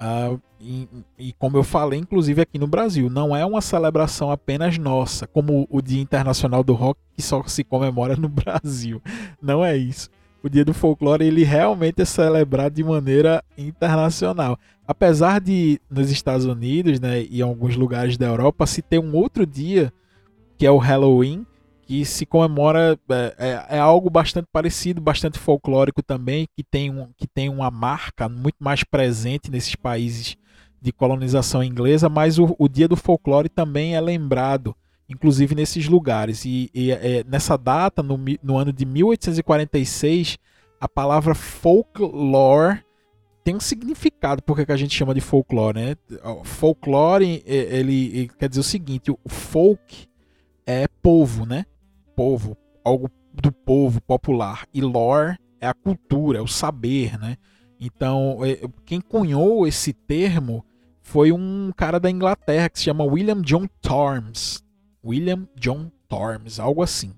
Uh, 0.00 0.40
e, 0.58 0.88
e, 1.18 1.32
como 1.34 1.58
eu 1.58 1.62
falei, 1.62 2.00
inclusive 2.00 2.40
aqui 2.40 2.58
no 2.58 2.66
Brasil, 2.66 3.10
não 3.10 3.36
é 3.36 3.44
uma 3.44 3.60
celebração 3.60 4.30
apenas 4.30 4.78
nossa, 4.78 5.26
como 5.26 5.66
o 5.70 5.82
Dia 5.82 6.00
Internacional 6.00 6.64
do 6.64 6.72
Rock, 6.72 6.98
que 7.14 7.20
só 7.20 7.42
se 7.44 7.62
comemora 7.62 8.16
no 8.16 8.28
Brasil. 8.28 9.02
Não 9.42 9.62
é 9.62 9.76
isso. 9.76 10.08
O 10.42 10.48
Dia 10.48 10.64
do 10.64 10.72
Folclore 10.72 11.22
ele 11.22 11.44
realmente 11.44 12.00
é 12.00 12.04
celebrado 12.06 12.74
de 12.74 12.82
maneira 12.82 13.44
internacional. 13.58 14.58
Apesar 14.88 15.38
de 15.38 15.78
nos 15.90 16.10
Estados 16.10 16.46
Unidos 16.46 16.98
né, 16.98 17.22
e 17.22 17.40
em 17.40 17.42
alguns 17.42 17.76
lugares 17.76 18.16
da 18.16 18.26
Europa 18.26 18.66
se 18.66 18.80
ter 18.80 18.98
um 18.98 19.14
outro 19.14 19.44
dia, 19.44 19.92
que 20.56 20.64
é 20.64 20.70
o 20.70 20.78
Halloween, 20.78 21.46
que 21.90 22.04
se 22.04 22.24
comemora 22.24 22.96
é, 23.08 23.34
é, 23.36 23.76
é, 23.76 23.78
algo 23.80 24.08
bastante 24.08 24.46
parecido, 24.52 25.00
bastante 25.00 25.40
folclórico 25.40 26.00
também, 26.00 26.46
que 26.56 26.62
tem, 26.62 26.88
um, 26.88 27.08
que 27.16 27.26
tem 27.26 27.48
uma 27.48 27.68
marca 27.68 28.28
muito 28.28 28.58
mais 28.60 28.84
presente 28.84 29.50
nesses 29.50 29.74
países 29.74 30.36
de 30.80 30.92
colonização 30.92 31.64
inglesa, 31.64 32.08
mas 32.08 32.38
o, 32.38 32.54
o 32.60 32.68
dia 32.68 32.86
do 32.86 32.94
folclore 32.94 33.48
também 33.48 33.96
é 33.96 34.00
lembrado, 34.00 34.72
inclusive 35.08 35.52
nesses 35.56 35.88
lugares. 35.88 36.44
E, 36.44 36.70
e 36.72 36.92
é, 36.92 37.24
nessa 37.26 37.58
data, 37.58 38.04
no, 38.04 38.16
no 38.40 38.56
ano 38.56 38.72
de 38.72 38.86
1846, 38.86 40.38
a 40.80 40.88
palavra 40.88 41.34
folklore 41.34 42.84
tem 43.42 43.56
um 43.56 43.60
significado 43.60 44.44
porque 44.44 44.64
que 44.64 44.70
a 44.70 44.76
gente 44.76 44.96
chama 44.96 45.12
de 45.12 45.20
folclore, 45.20 45.76
né? 45.76 45.96
Folclore, 46.44 47.42
ele, 47.44 48.16
ele 48.16 48.30
quer 48.38 48.48
dizer 48.48 48.60
o 48.60 48.62
seguinte, 48.62 49.10
o 49.10 49.28
folk 49.28 50.06
é 50.64 50.86
povo, 51.02 51.44
né? 51.44 51.64
Povo, 52.20 52.54
algo 52.84 53.10
do 53.32 53.50
povo 53.50 53.98
popular. 54.02 54.66
E 54.74 54.82
lore 54.82 55.38
é 55.58 55.66
a 55.66 55.72
cultura, 55.72 56.38
é 56.38 56.42
o 56.42 56.46
saber, 56.46 57.18
né? 57.18 57.38
Então, 57.80 58.44
é, 58.44 58.60
quem 58.84 59.00
cunhou 59.00 59.66
esse 59.66 59.94
termo 59.94 60.62
foi 61.00 61.32
um 61.32 61.72
cara 61.74 61.98
da 61.98 62.10
Inglaterra 62.10 62.68
que 62.68 62.78
se 62.78 62.84
chama 62.84 63.04
William 63.04 63.40
John 63.40 63.66
Tormes. 63.80 64.62
William 65.02 65.48
John 65.56 65.90
Tormes, 66.10 66.60
algo 66.60 66.82
assim. 66.82 67.14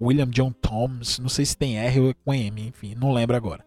William 0.00 0.30
John 0.30 0.50
Tormes, 0.50 1.18
não 1.18 1.28
sei 1.28 1.44
se 1.44 1.54
tem 1.54 1.78
R 1.78 2.00
ou 2.00 2.10
é 2.10 2.14
com 2.14 2.32
M, 2.32 2.68
enfim, 2.68 2.94
não 2.94 3.12
lembro 3.12 3.36
agora. 3.36 3.62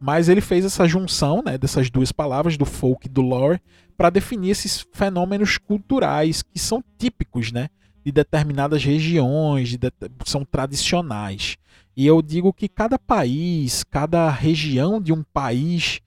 Mas 0.00 0.28
ele 0.28 0.40
fez 0.40 0.64
essa 0.64 0.88
junção 0.88 1.42
né, 1.46 1.56
dessas 1.56 1.90
duas 1.90 2.10
palavras, 2.10 2.56
do 2.56 2.64
folk 2.64 3.06
e 3.06 3.10
do 3.10 3.22
lore, 3.22 3.60
para 3.96 4.10
definir 4.10 4.50
esses 4.50 4.84
fenômenos 4.92 5.58
culturais 5.58 6.42
que 6.42 6.58
são 6.58 6.82
típicos 6.98 7.52
né, 7.52 7.68
de 8.08 8.12
determinadas 8.12 8.82
regiões, 8.82 9.68
de, 9.68 9.78
são 10.24 10.42
tradicionais. 10.42 11.58
E 11.94 12.06
eu 12.06 12.22
digo 12.22 12.54
que 12.54 12.68
cada 12.68 12.98
país, 12.98 13.84
cada 13.84 14.30
região 14.30 14.98
de 14.98 15.12
um 15.12 15.22
país 15.22 16.00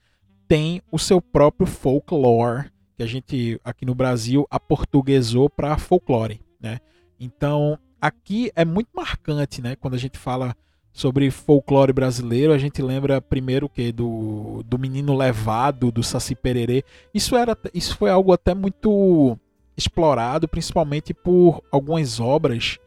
tem 0.48 0.82
o 0.92 0.98
seu 0.98 1.22
próprio 1.22 1.68
folklore, 1.68 2.72
que 2.98 3.04
a 3.04 3.06
gente 3.06 3.62
aqui 3.64 3.86
no 3.86 3.94
Brasil 3.94 4.48
aportuguesou 4.50 5.48
para 5.48 5.78
folclore, 5.78 6.42
né? 6.60 6.80
Então, 7.20 7.78
aqui 8.02 8.52
é 8.56 8.66
muito 8.66 8.90
marcante, 8.96 9.62
né, 9.62 9.76
quando 9.76 9.94
a 9.94 10.00
gente 10.00 10.18
fala 10.18 10.56
sobre 10.92 11.30
folclore 11.30 11.94
brasileiro, 11.94 12.52
a 12.52 12.58
gente 12.58 12.82
lembra 12.82 13.22
primeiro 13.22 13.70
que 13.70 13.92
do, 13.92 14.64
do 14.66 14.80
menino 14.80 15.16
levado, 15.16 15.92
do 15.92 16.02
Saci 16.02 16.36
Pererê. 16.36 16.84
Isso 17.14 17.36
era 17.36 17.56
isso 17.74 17.96
foi 17.96 18.10
algo 18.10 18.34
até 18.34 18.56
muito 18.56 19.38
explorado 19.76 20.48
principalmente 20.48 21.14
por 21.14 21.64
algumas 21.72 22.20
obras, 22.20 22.78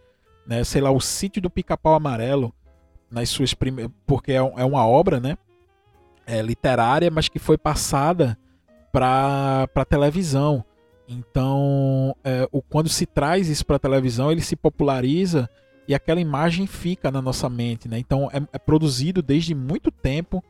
né, 0.46 0.62
sei 0.64 0.80
lá, 0.80 0.90
o 0.90 1.00
Sítio 1.00 1.40
do 1.42 1.50
Pica-Pau 1.50 1.94
Amarelo, 1.94 2.52
nas 3.10 3.28
suas 3.28 3.54
primeiras, 3.54 3.92
porque 4.06 4.32
é, 4.32 4.36
é 4.36 4.64
uma 4.64 4.86
obra, 4.86 5.20
né, 5.20 5.36
é, 6.26 6.40
literária, 6.42 7.10
mas 7.10 7.28
que 7.28 7.38
foi 7.38 7.58
passada 7.58 8.38
para 8.92 9.68
para 9.72 9.84
televisão. 9.84 10.64
Então, 11.06 12.16
é, 12.24 12.48
o, 12.50 12.62
quando 12.62 12.88
se 12.88 13.04
traz 13.04 13.48
isso 13.48 13.66
para 13.66 13.78
televisão, 13.78 14.32
ele 14.32 14.40
se 14.40 14.56
populariza 14.56 15.50
e 15.86 15.94
aquela 15.94 16.20
imagem 16.20 16.66
fica 16.66 17.10
na 17.10 17.20
nossa 17.20 17.48
mente, 17.48 17.88
né? 17.88 17.98
Então 17.98 18.30
é, 18.32 18.40
é 18.52 18.58
produzido 18.58 19.22
desde 19.22 19.54
muito 19.54 19.90
tempo 19.90 20.42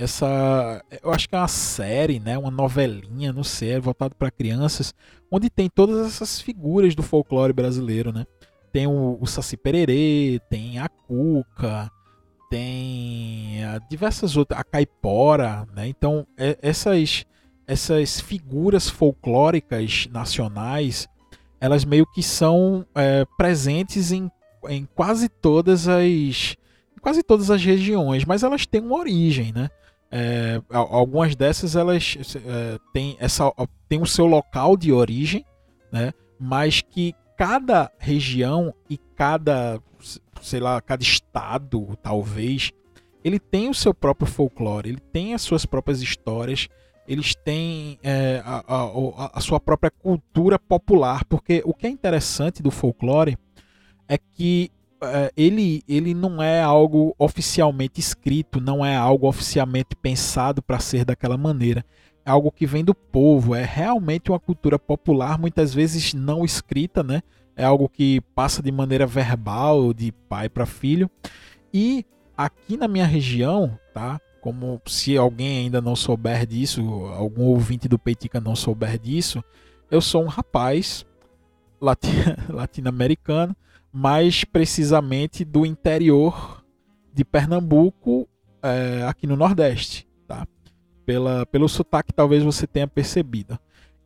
essa, 0.00 0.82
eu 1.02 1.12
acho 1.12 1.28
que 1.28 1.34
é 1.34 1.38
uma 1.38 1.46
série, 1.46 2.18
né, 2.18 2.38
uma 2.38 2.50
novelinha, 2.50 3.34
não 3.34 3.44
sei, 3.44 3.74
é 3.74 3.80
para 4.18 4.30
crianças, 4.30 4.94
onde 5.30 5.50
tem 5.50 5.68
todas 5.68 6.06
essas 6.06 6.40
figuras 6.40 6.94
do 6.94 7.02
folclore 7.02 7.52
brasileiro, 7.52 8.10
né? 8.10 8.24
Tem 8.72 8.86
o, 8.86 9.18
o 9.20 9.26
Saci 9.26 9.58
Pererê, 9.58 10.40
tem 10.48 10.78
a 10.78 10.88
Cuca, 10.88 11.90
tem 12.48 13.62
a, 13.62 13.78
diversas 13.90 14.38
outras, 14.38 14.58
a 14.58 14.64
Caipora, 14.64 15.68
né? 15.74 15.86
Então 15.86 16.26
é, 16.38 16.56
essas 16.62 17.26
essas 17.66 18.20
figuras 18.20 18.88
folclóricas 18.88 20.08
nacionais, 20.10 21.06
elas 21.60 21.84
meio 21.84 22.06
que 22.06 22.22
são 22.22 22.86
é, 22.94 23.26
presentes 23.36 24.12
em, 24.12 24.30
em 24.68 24.88
quase 24.94 25.28
todas 25.28 25.86
as 25.86 26.56
quase 27.02 27.22
todas 27.22 27.50
as 27.50 27.62
regiões, 27.62 28.24
mas 28.24 28.42
elas 28.42 28.64
têm 28.64 28.80
uma 28.80 28.98
origem, 28.98 29.52
né? 29.52 29.68
É, 30.12 30.60
algumas 30.70 31.36
dessas 31.36 31.76
elas 31.76 32.16
é, 32.34 32.78
têm, 32.92 33.16
essa, 33.20 33.52
têm 33.88 34.02
o 34.02 34.06
seu 34.06 34.26
local 34.26 34.76
de 34.76 34.92
origem, 34.92 35.44
né? 35.92 36.12
mas 36.38 36.80
que 36.80 37.14
cada 37.36 37.90
região 37.98 38.74
e 38.88 38.98
cada, 39.16 39.80
sei 40.42 40.58
lá, 40.58 40.80
cada 40.80 41.02
estado, 41.02 41.96
talvez, 42.02 42.72
ele 43.22 43.38
tem 43.38 43.68
o 43.68 43.74
seu 43.74 43.94
próprio 43.94 44.26
folclore, 44.26 44.88
ele 44.88 45.00
tem 45.12 45.32
as 45.32 45.42
suas 45.42 45.64
próprias 45.64 46.02
histórias, 46.02 46.68
eles 47.06 47.34
têm 47.34 47.98
é, 48.02 48.42
a, 48.44 48.62
a, 48.66 49.38
a, 49.38 49.40
sua 49.40 49.60
própria 49.60 49.90
cultura 49.90 50.58
popular, 50.58 51.24
porque 51.24 51.62
o 51.64 51.74
que 51.74 51.86
é 51.86 51.90
interessante 51.90 52.62
do 52.62 52.70
folclore 52.70 53.38
é 54.08 54.18
que 54.18 54.70
ele, 55.36 55.82
ele 55.88 56.14
não 56.14 56.42
é 56.42 56.62
algo 56.62 57.14
oficialmente 57.18 58.00
escrito, 58.00 58.60
não 58.60 58.84
é 58.84 58.96
algo 58.96 59.26
oficialmente 59.26 59.96
pensado 59.96 60.62
para 60.62 60.78
ser 60.78 61.04
daquela 61.04 61.36
maneira. 61.36 61.84
É 62.24 62.30
algo 62.30 62.52
que 62.52 62.66
vem 62.66 62.84
do 62.84 62.94
povo, 62.94 63.54
é 63.54 63.64
realmente 63.64 64.30
uma 64.30 64.38
cultura 64.38 64.78
popular, 64.78 65.38
muitas 65.38 65.72
vezes 65.72 66.12
não 66.12 66.44
escrita, 66.44 67.02
né? 67.02 67.22
É 67.56 67.64
algo 67.64 67.88
que 67.88 68.20
passa 68.34 68.62
de 68.62 68.70
maneira 68.70 69.06
verbal, 69.06 69.92
de 69.92 70.12
pai 70.12 70.48
para 70.48 70.66
filho. 70.66 71.10
E 71.72 72.04
aqui 72.36 72.76
na 72.76 72.88
minha 72.88 73.06
região, 73.06 73.78
tá? 73.92 74.20
Como 74.40 74.80
se 74.86 75.16
alguém 75.16 75.58
ainda 75.58 75.80
não 75.80 75.94
souber 75.96 76.46
disso, 76.46 76.80
algum 77.14 77.44
ouvinte 77.44 77.88
do 77.88 77.98
Peitica 77.98 78.40
não 78.40 78.56
souber 78.56 78.98
disso, 78.98 79.42
eu 79.90 80.00
sou 80.00 80.22
um 80.22 80.28
rapaz 80.28 81.04
latino-americano 82.48 83.56
mais 83.92 84.44
precisamente 84.44 85.44
do 85.44 85.66
interior 85.66 86.64
de 87.12 87.24
Pernambuco, 87.24 88.28
é, 88.62 89.04
aqui 89.06 89.26
no 89.26 89.36
Nordeste, 89.36 90.06
tá? 90.26 90.46
Pela, 91.04 91.44
pelo 91.46 91.68
sotaque, 91.68 92.12
talvez 92.12 92.42
você 92.42 92.66
tenha 92.66 92.86
percebido. 92.86 93.58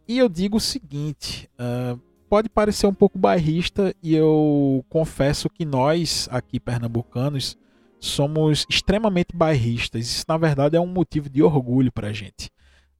E 0.08 0.18
eu 0.18 0.28
digo 0.28 0.56
o 0.56 0.60
seguinte: 0.60 1.50
uh, 1.58 2.00
pode 2.28 2.48
parecer 2.48 2.86
um 2.86 2.94
pouco 2.94 3.18
bairrista, 3.18 3.94
e 4.02 4.14
eu 4.14 4.84
confesso 4.88 5.50
que 5.50 5.64
nós, 5.64 6.28
aqui 6.30 6.58
pernambucanos, 6.58 7.56
somos 8.00 8.66
extremamente 8.68 9.34
bairristas. 9.34 10.06
Isso, 10.06 10.24
na 10.28 10.36
verdade, 10.36 10.76
é 10.76 10.80
um 10.80 10.86
motivo 10.86 11.28
de 11.28 11.42
orgulho 11.42 11.92
para 11.92 12.08
a 12.08 12.12
gente. 12.12 12.50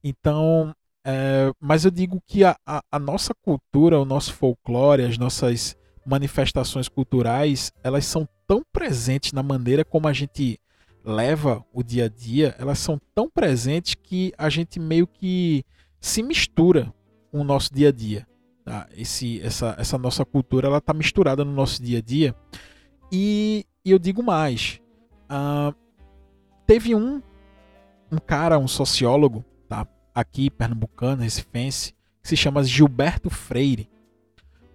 Então, 0.03 0.75
é, 1.05 1.51
mas 1.59 1.85
eu 1.85 1.91
digo 1.91 2.21
que 2.25 2.43
a, 2.43 2.55
a, 2.65 2.83
a 2.91 2.99
nossa 2.99 3.33
cultura, 3.33 3.99
o 3.99 4.05
nosso 4.05 4.33
folclore, 4.33 5.03
as 5.03 5.17
nossas 5.17 5.75
manifestações 6.05 6.87
culturais, 6.87 7.73
elas 7.83 8.05
são 8.05 8.27
tão 8.47 8.63
presentes 8.71 9.33
na 9.33 9.41
maneira 9.41 9.83
como 9.83 10.07
a 10.07 10.13
gente 10.13 10.59
leva 11.03 11.63
o 11.73 11.83
dia 11.83 12.05
a 12.05 12.09
dia, 12.09 12.55
elas 12.57 12.79
são 12.79 12.99
tão 13.13 13.29
presentes 13.29 13.95
que 13.95 14.33
a 14.37 14.49
gente 14.49 14.79
meio 14.79 15.07
que 15.07 15.63
se 15.99 16.23
mistura 16.23 16.93
com 17.31 17.39
o 17.39 17.43
nosso 17.43 17.73
dia 17.73 17.89
a 17.89 17.91
dia. 17.91 18.27
Tá? 18.63 18.87
Esse, 18.95 19.41
essa, 19.41 19.75
essa 19.77 19.97
nossa 19.97 20.25
cultura 20.25 20.67
ela 20.67 20.79
está 20.79 20.93
misturada 20.93 21.45
no 21.45 21.51
nosso 21.51 21.81
dia 21.81 21.99
a 21.99 22.01
dia. 22.01 22.35
E, 23.11 23.65
e 23.83 23.91
eu 23.91 23.99
digo 23.99 24.23
mais. 24.23 24.79
Uh, 25.25 25.75
teve 26.65 26.95
um, 26.95 27.21
um 28.11 28.17
cara, 28.17 28.57
um 28.57 28.67
sociólogo, 28.67 29.45
tá? 29.67 29.87
aqui 30.13 30.49
pernambucano, 30.49 31.21
recifense, 31.21 31.93
que 32.21 32.29
se 32.29 32.35
chama 32.35 32.63
Gilberto 32.63 33.29
Freire 33.29 33.89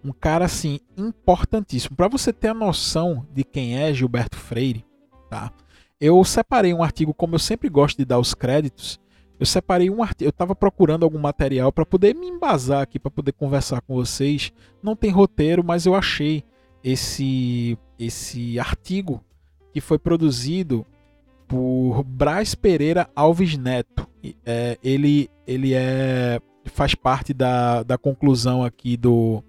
um 0.05 0.13
cara 0.13 0.45
assim 0.45 0.81
importantíssimo. 0.97 1.97
Para 1.97 2.09
você 2.09 2.33
ter 2.33 2.49
a 2.49 2.55
noção 2.55 3.27
de 3.33 3.45
quem 3.45 3.79
é 3.79 3.93
Gilberto 3.93 4.37
Freire, 4.37 4.85
tá? 5.29 5.53
Eu 6.01 6.23
separei 6.25 6.73
um 6.73 6.83
artigo, 6.83 7.13
como 7.13 7.35
eu 7.35 7.39
sempre 7.39 7.69
gosto 7.69 7.99
de 7.99 8.05
dar 8.05 8.19
os 8.19 8.33
créditos. 8.35 8.99
Eu 9.39 9.47
separei 9.47 9.89
um 9.91 10.03
artigo, 10.03 10.29
eu 10.29 10.31
estava 10.31 10.55
procurando 10.55 11.05
algum 11.05 11.19
material 11.19 11.73
para 11.73 11.87
poder 11.87 12.15
me 12.15 12.27
embasar 12.27 12.83
aqui, 12.83 12.99
para 12.99 13.11
poder 13.11 13.33
conversar 13.33 13.81
com 13.83 13.95
vocês. 13.95 14.53
Não 14.83 14.97
tem 14.97 15.11
roteiro, 15.11 15.63
mas 15.65 15.87
eu 15.87 15.95
achei 15.95 16.45
esse 16.83 17.79
esse 17.99 18.59
artigo 18.59 19.23
que 19.73 19.81
foi 19.81 19.99
produzido 19.99 20.87
por 21.47 22.03
Braz 22.03 22.55
Pereira 22.55 23.11
Alves 23.15 23.57
Neto. 23.57 24.09
É, 24.45 24.79
ele 24.83 25.29
ele 25.47 25.75
é 25.75 26.41
faz 26.67 26.95
parte 26.95 27.35
da, 27.35 27.83
da 27.83 27.99
conclusão 27.99 28.63
aqui 28.63 28.97
do 28.97 29.43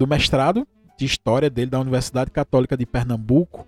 do 0.00 0.06
mestrado 0.06 0.66
de 0.96 1.04
História 1.04 1.50
dele 1.50 1.70
da 1.70 1.78
Universidade 1.78 2.30
Católica 2.30 2.74
de 2.74 2.86
Pernambuco 2.86 3.66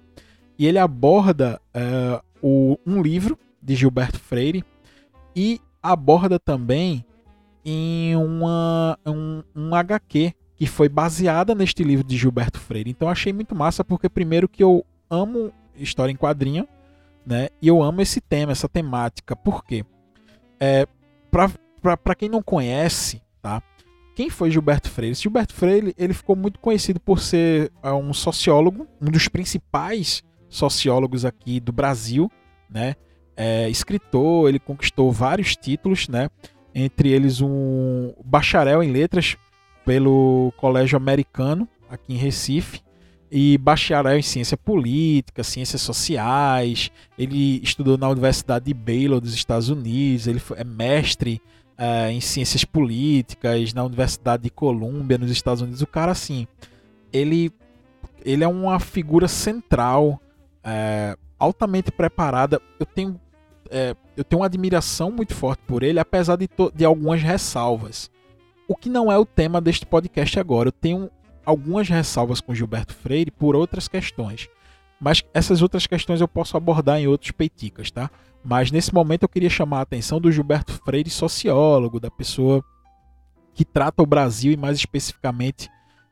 e 0.59 0.67
ele 0.67 0.79
aborda 0.79 1.61
uh, 1.77 2.25
o, 2.41 2.79
um 2.87 3.03
livro 3.03 3.39
de 3.61 3.75
Gilberto 3.75 4.19
Freire 4.19 4.65
e 5.37 5.61
aborda 5.83 6.39
também 6.41 7.05
em 7.63 8.17
uma, 8.17 8.99
um, 9.07 9.43
um 9.55 9.75
HQ 9.75 10.33
que 10.57 10.67
foi 10.67 10.89
baseada 10.89 11.55
neste 11.55 11.85
livro 11.85 12.07
de 12.07 12.17
Gilberto 12.17 12.59
Freire. 12.59 12.91
Então 12.91 13.11
achei 13.11 13.33
muito 13.33 13.55
massa 13.55 13.85
porque 13.85 14.09
primeiro 14.09 14.49
que 14.49 14.65
eu 14.65 14.87
amo 15.11 15.53
história 15.77 16.13
em 16.13 16.17
quadrinho, 16.17 16.67
né? 17.27 17.49
E 17.61 17.69
eu 17.69 17.83
amo 17.83 18.01
esse 18.01 18.23
tema, 18.23 18.53
essa 18.53 18.69
temática. 18.69 19.37
Por 19.37 19.63
quê? 19.65 19.85
É, 20.59 20.87
para 21.31 22.15
quem 22.15 22.31
não 22.31 22.43
conhece, 22.43 23.21
tá? 23.43 23.63
Quem 24.15 24.29
foi 24.29 24.51
Gilberto 24.51 24.91
Freire? 24.91 25.15
Gilberto 25.15 25.55
Freire 25.55 25.95
ele 25.97 26.13
ficou 26.13 26.37
muito 26.37 26.59
conhecido 26.59 27.01
por 27.01 27.21
ser 27.21 27.73
é, 27.83 27.91
um 27.93 28.13
sociólogo, 28.13 28.87
um 29.01 29.11
dos 29.11 29.29
principais 29.29 30.23
sociólogos 30.49 31.25
aqui 31.25 31.59
do 31.59 31.73
Brasil, 31.73 32.31
né? 32.71 32.95
É, 33.35 33.69
escritor, 33.71 34.49
ele 34.49 34.59
conquistou 34.59 35.11
vários 35.11 35.57
títulos, 35.57 36.09
né? 36.09 36.29
Entre 36.75 37.09
eles 37.09 37.41
um 37.41 38.13
bacharel 38.25 38.83
em 38.83 38.91
letras 38.91 39.37
pelo 39.85 40.53
Colégio 40.59 40.97
Americano 40.97 41.67
aqui 41.89 42.15
em 42.15 42.17
Recife 42.17 42.81
e 43.31 43.57
bacharel 43.57 44.19
em 44.19 44.23
ciência 44.23 44.59
política, 44.59 45.43
ciências 45.43 45.81
sociais. 45.81 46.91
Ele 47.19 47.61
estudou 47.63 47.97
na 47.97 48.09
Universidade 48.09 48.67
de 48.67 48.75
Baylor 48.75 49.21
dos 49.21 49.33
Estados 49.33 49.71
Unidos. 49.71 50.27
Ele 50.27 50.41
é 50.57 50.65
mestre 50.65 51.41
é, 51.83 52.13
em 52.13 52.21
ciências 52.21 52.65
políticas 52.65 53.75
na 53.75 53.83
Universidade 53.83 54.45
de 54.45 54.51
Colômbia, 54.51 55.19
nos 55.19 55.33
Estados 55.33 55.63
Unidos. 55.63 55.83
O 55.83 55.87
cara, 55.87 56.13
assim, 56.13 56.47
ele, 57.13 57.51
ele 58.25 58.45
é 58.45 58.47
uma 58.47 58.79
figura 58.79 59.27
central, 59.27 60.23
é, 60.63 61.17
altamente 61.37 61.91
preparada. 61.91 62.63
Eu 62.79 62.87
tenho, 62.87 63.21
é, 63.69 63.97
eu 64.17 64.23
tenho 64.23 64.43
uma 64.43 64.47
admiração 64.47 65.11
muito 65.11 65.35
forte 65.35 65.65
por 65.67 65.83
ele, 65.83 65.99
apesar 65.99 66.37
de, 66.37 66.49
de 66.73 66.85
algumas 66.85 67.21
ressalvas. 67.21 68.09
O 68.69 68.77
que 68.77 68.89
não 68.89 69.11
é 69.11 69.19
o 69.19 69.27
tema 69.27 69.61
deste 69.61 69.85
podcast 69.85 70.39
agora. 70.39 70.69
Eu 70.69 70.73
tenho 70.73 71.11
algumas 71.45 71.89
ressalvas 71.89 72.41
com 72.41 72.55
Gilberto 72.55 72.95
Freire 72.95 73.33
por 73.33 73.57
outras 73.57 73.89
questões. 73.89 74.49
Mas 75.03 75.21
essas 75.35 75.61
outras 75.63 75.85
questões 75.85 76.21
eu 76.21 76.29
posso 76.29 76.57
abordar 76.57 77.01
em 77.01 77.09
outros 77.09 77.33
peiticas, 77.33 77.91
tá? 77.91 78.09
Mas 78.45 78.71
nesse 78.71 78.95
momento 78.95 79.25
eu 79.25 79.29
queria 79.29 79.51
chamar 79.51 79.79
a 79.79 79.83
atenção 79.83 80.21
do 80.21 80.31
Gilberto 80.31 80.73
Freire, 80.85 81.11
sociólogo, 81.11 81.99
da 81.99 82.09
pessoa 82.09 82.65
que 83.53 83.65
trata 83.65 84.01
o 84.01 84.07
Brasil 84.07 84.53
e 84.53 84.57
mais 84.57 84.77
especificamente 84.77 85.69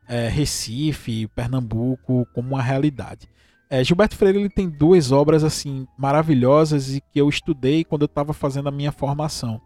é, 0.08 0.26
Recife, 0.26 1.28
Pernambuco 1.28 2.26
como 2.34 2.48
uma 2.48 2.62
realidade. 2.62 3.28
É, 3.70 3.84
Gilberto 3.84 4.16
Freire 4.16 4.40
ele 4.40 4.50
tem 4.50 4.68
duas 4.68 5.12
obras 5.12 5.44
assim 5.44 5.86
maravilhosas 5.96 6.92
e 6.92 7.00
que 7.00 7.20
eu 7.20 7.28
estudei 7.28 7.84
quando 7.84 8.02
eu 8.02 8.06
estava 8.06 8.32
fazendo 8.32 8.68
a 8.68 8.72
minha 8.72 8.90
formação. 8.90 9.60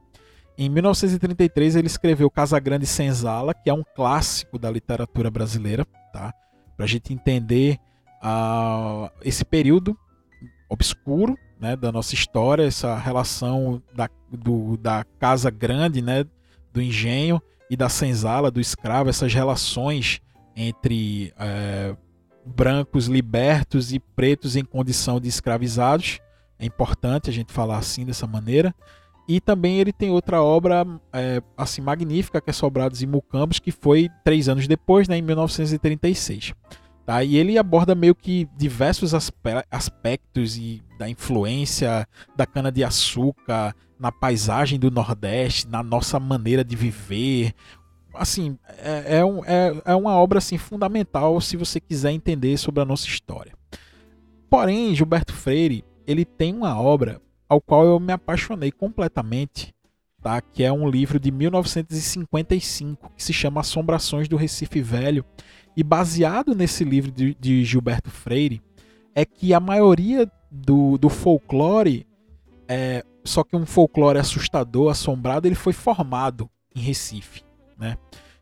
Em 0.58 0.68
1933 0.68 1.76
ele 1.76 1.86
escreveu 1.86 2.30
Casa 2.30 2.60
Grande 2.60 2.86
Senzala, 2.86 3.54
que 3.54 3.70
é 3.70 3.72
um 3.72 3.84
clássico 3.96 4.58
da 4.58 4.70
literatura 4.70 5.30
brasileira, 5.30 5.86
tá? 6.12 6.34
Para 6.76 6.84
a 6.84 6.88
gente 6.88 7.14
entender 7.14 7.80
uh, 8.24 9.10
esse 9.22 9.44
período 9.44 9.96
obscuro 10.68 11.36
né, 11.60 11.76
da 11.76 11.92
nossa 11.92 12.14
história, 12.14 12.64
essa 12.64 12.96
relação 12.96 13.82
da, 13.94 14.08
do, 14.30 14.76
da 14.76 15.04
casa 15.18 15.50
grande, 15.50 16.02
né, 16.02 16.24
do 16.72 16.82
engenho 16.82 17.40
e 17.70 17.76
da 17.76 17.88
senzala, 17.88 18.50
do 18.50 18.60
escravo, 18.60 19.08
essas 19.08 19.32
relações 19.32 20.20
entre 20.56 21.32
é, 21.38 21.96
brancos 22.44 23.06
libertos 23.06 23.92
e 23.92 23.98
pretos 23.98 24.56
em 24.56 24.64
condição 24.64 25.20
de 25.20 25.28
escravizados. 25.28 26.20
É 26.58 26.66
importante 26.66 27.30
a 27.30 27.32
gente 27.32 27.52
falar 27.52 27.78
assim 27.78 28.04
dessa 28.04 28.26
maneira. 28.26 28.74
E 29.26 29.40
também 29.40 29.78
ele 29.78 29.92
tem 29.92 30.10
outra 30.10 30.42
obra 30.42 30.86
é, 31.12 31.42
assim 31.56 31.80
magnífica 31.80 32.42
que 32.42 32.50
é 32.50 32.52
Sobrados 32.52 33.00
e 33.00 33.06
Mucambos, 33.06 33.58
que 33.58 33.72
foi 33.72 34.10
três 34.22 34.48
anos 34.48 34.68
depois, 34.68 35.08
né, 35.08 35.16
em 35.16 35.22
1936. 35.22 36.52
Tá? 37.06 37.22
E 37.22 37.36
ele 37.36 37.58
aborda 37.58 37.94
meio 37.94 38.14
que 38.14 38.48
diversos 38.56 39.12
aspectos 39.70 40.56
e 40.56 40.82
da 40.98 41.08
influência 41.08 42.08
da 42.34 42.46
cana-de-açúcar 42.46 43.74
na 43.98 44.10
paisagem 44.10 44.78
do 44.78 44.90
Nordeste, 44.90 45.68
na 45.68 45.82
nossa 45.82 46.18
maneira 46.18 46.64
de 46.64 46.74
viver. 46.74 47.52
Assim, 48.14 48.58
é, 48.78 49.18
é, 49.18 49.24
um, 49.24 49.44
é, 49.44 49.82
é 49.84 49.94
uma 49.94 50.12
obra 50.12 50.38
assim, 50.38 50.56
fundamental 50.56 51.40
se 51.40 51.56
você 51.56 51.78
quiser 51.78 52.12
entender 52.12 52.56
sobre 52.56 52.80
a 52.80 52.84
nossa 52.84 53.06
história. 53.06 53.52
Porém, 54.48 54.94
Gilberto 54.94 55.32
Freire 55.32 55.84
ele 56.06 56.24
tem 56.24 56.54
uma 56.54 56.80
obra 56.80 57.20
ao 57.48 57.60
qual 57.60 57.84
eu 57.84 58.00
me 58.00 58.12
apaixonei 58.12 58.70
completamente, 58.70 59.74
tá? 60.22 60.40
que 60.40 60.62
é 60.62 60.72
um 60.72 60.88
livro 60.88 61.18
de 61.18 61.30
1955 61.30 63.12
que 63.16 63.22
se 63.22 63.32
chama 63.32 63.60
Assombrações 63.60 64.28
do 64.28 64.36
Recife 64.36 64.80
Velho 64.80 65.24
e 65.76 65.82
baseado 65.82 66.54
nesse 66.54 66.84
livro 66.84 67.10
de, 67.10 67.34
de 67.34 67.64
Gilberto 67.64 68.10
Freire, 68.10 68.62
é 69.14 69.24
que 69.24 69.54
a 69.54 69.60
maioria 69.60 70.30
do, 70.50 70.98
do 70.98 71.08
folclore, 71.08 72.06
é, 72.68 73.04
só 73.24 73.42
que 73.42 73.56
um 73.56 73.66
folclore 73.66 74.18
assustador, 74.18 74.90
assombrado, 74.90 75.46
ele 75.46 75.54
foi 75.54 75.72
formado 75.72 76.48
em 76.74 76.80
Recife. 76.80 77.42
Né? 77.78 77.96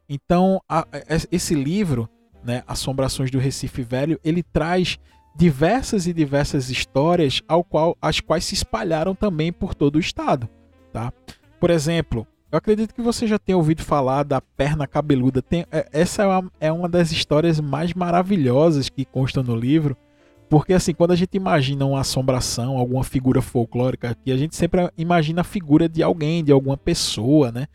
Então, 0.08 0.60
a, 0.68 0.86
esse 1.30 1.54
livro, 1.54 2.08
né, 2.44 2.62
Assombrações 2.66 3.30
do 3.30 3.38
Recife 3.38 3.82
Velho, 3.82 4.20
ele 4.24 4.42
traz 4.42 4.98
diversas 5.34 6.06
e 6.06 6.12
diversas 6.12 6.68
histórias 6.68 7.42
ao 7.48 7.64
qual, 7.64 7.96
as 8.00 8.20
quais 8.20 8.44
se 8.44 8.54
espalharam 8.54 9.14
também 9.14 9.52
por 9.52 9.74
todo 9.74 9.96
o 9.96 10.00
estado. 10.00 10.48
Tá? 10.92 11.12
Por 11.58 11.70
exemplo, 11.70 12.26
eu 12.52 12.58
acredito 12.58 12.94
que 12.94 13.00
você 13.00 13.26
já 13.26 13.38
tenha 13.38 13.56
ouvido 13.56 13.82
falar 13.82 14.24
da 14.24 14.38
perna 14.38 14.86
cabeluda. 14.86 15.40
Tem, 15.40 15.64
é, 15.72 15.88
essa 15.90 16.22
é 16.22 16.26
uma, 16.26 16.52
é 16.60 16.70
uma 16.70 16.86
das 16.86 17.10
histórias 17.10 17.58
mais 17.58 17.94
maravilhosas 17.94 18.90
que 18.90 19.06
constam 19.06 19.42
no 19.42 19.56
livro. 19.56 19.96
Porque, 20.50 20.74
assim, 20.74 20.92
quando 20.92 21.12
a 21.12 21.16
gente 21.16 21.34
imagina 21.34 21.86
uma 21.86 22.00
assombração, 22.00 22.76
alguma 22.76 23.02
figura 23.02 23.40
folclórica 23.40 24.10
aqui, 24.10 24.30
a 24.30 24.36
gente 24.36 24.54
sempre 24.54 24.86
imagina 24.98 25.40
a 25.40 25.44
figura 25.44 25.88
de 25.88 26.02
alguém, 26.02 26.44
de 26.44 26.52
alguma 26.52 26.76
pessoa, 26.76 27.50
né? 27.50 27.68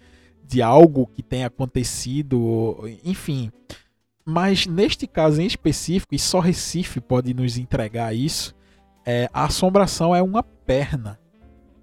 De 0.45 0.61
algo 0.61 1.07
que 1.07 1.23
tenha 1.23 1.47
acontecido, 1.47 2.77
enfim. 3.03 3.51
Mas 4.23 4.67
neste 4.67 5.07
caso 5.07 5.41
em 5.41 5.47
específico, 5.47 6.13
e 6.13 6.19
só 6.19 6.39
Recife 6.39 7.01
pode 7.01 7.33
nos 7.33 7.57
entregar 7.57 8.15
isso, 8.15 8.53
é, 9.03 9.27
a 9.33 9.45
assombração 9.45 10.15
é 10.15 10.21
uma 10.21 10.43
perna. 10.43 11.19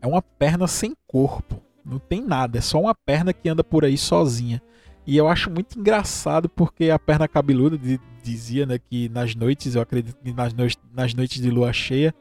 É 0.01 0.07
uma 0.07 0.23
perna 0.23 0.69
sem 0.69 0.95
corpo. 1.09 1.64
Não 1.85 1.99
tem 1.99 2.23
nada, 2.23 2.59
é 2.59 2.61
só 2.61 2.81
uma 2.81 2.95
perna 2.95 3.33
que 3.33 3.49
anda 3.49 3.63
por 3.63 3.85
aí 3.85 3.99
sozinha. 3.99 4.63
E 5.07 5.17
eu 5.17 5.29
acho 5.29 5.51
muito 5.51 5.79
engraçado 5.79 6.49
porque 6.49 6.91
a 6.91 6.99
perna 6.99 7.29
cabeluda 7.29 7.79
dizia 8.23 8.65
né, 8.65 8.79
que 8.79 9.09
nas 9.11 9.35
noites, 9.35 9.75
eu 9.75 9.83
acredito 9.83 10.17
que 10.23 10.33
nas, 10.33 10.55
noites, 10.55 10.79
nas 10.95 11.13
noites 11.13 11.43
de 11.43 11.51
lua 11.51 11.73
cheia, 11.73 12.15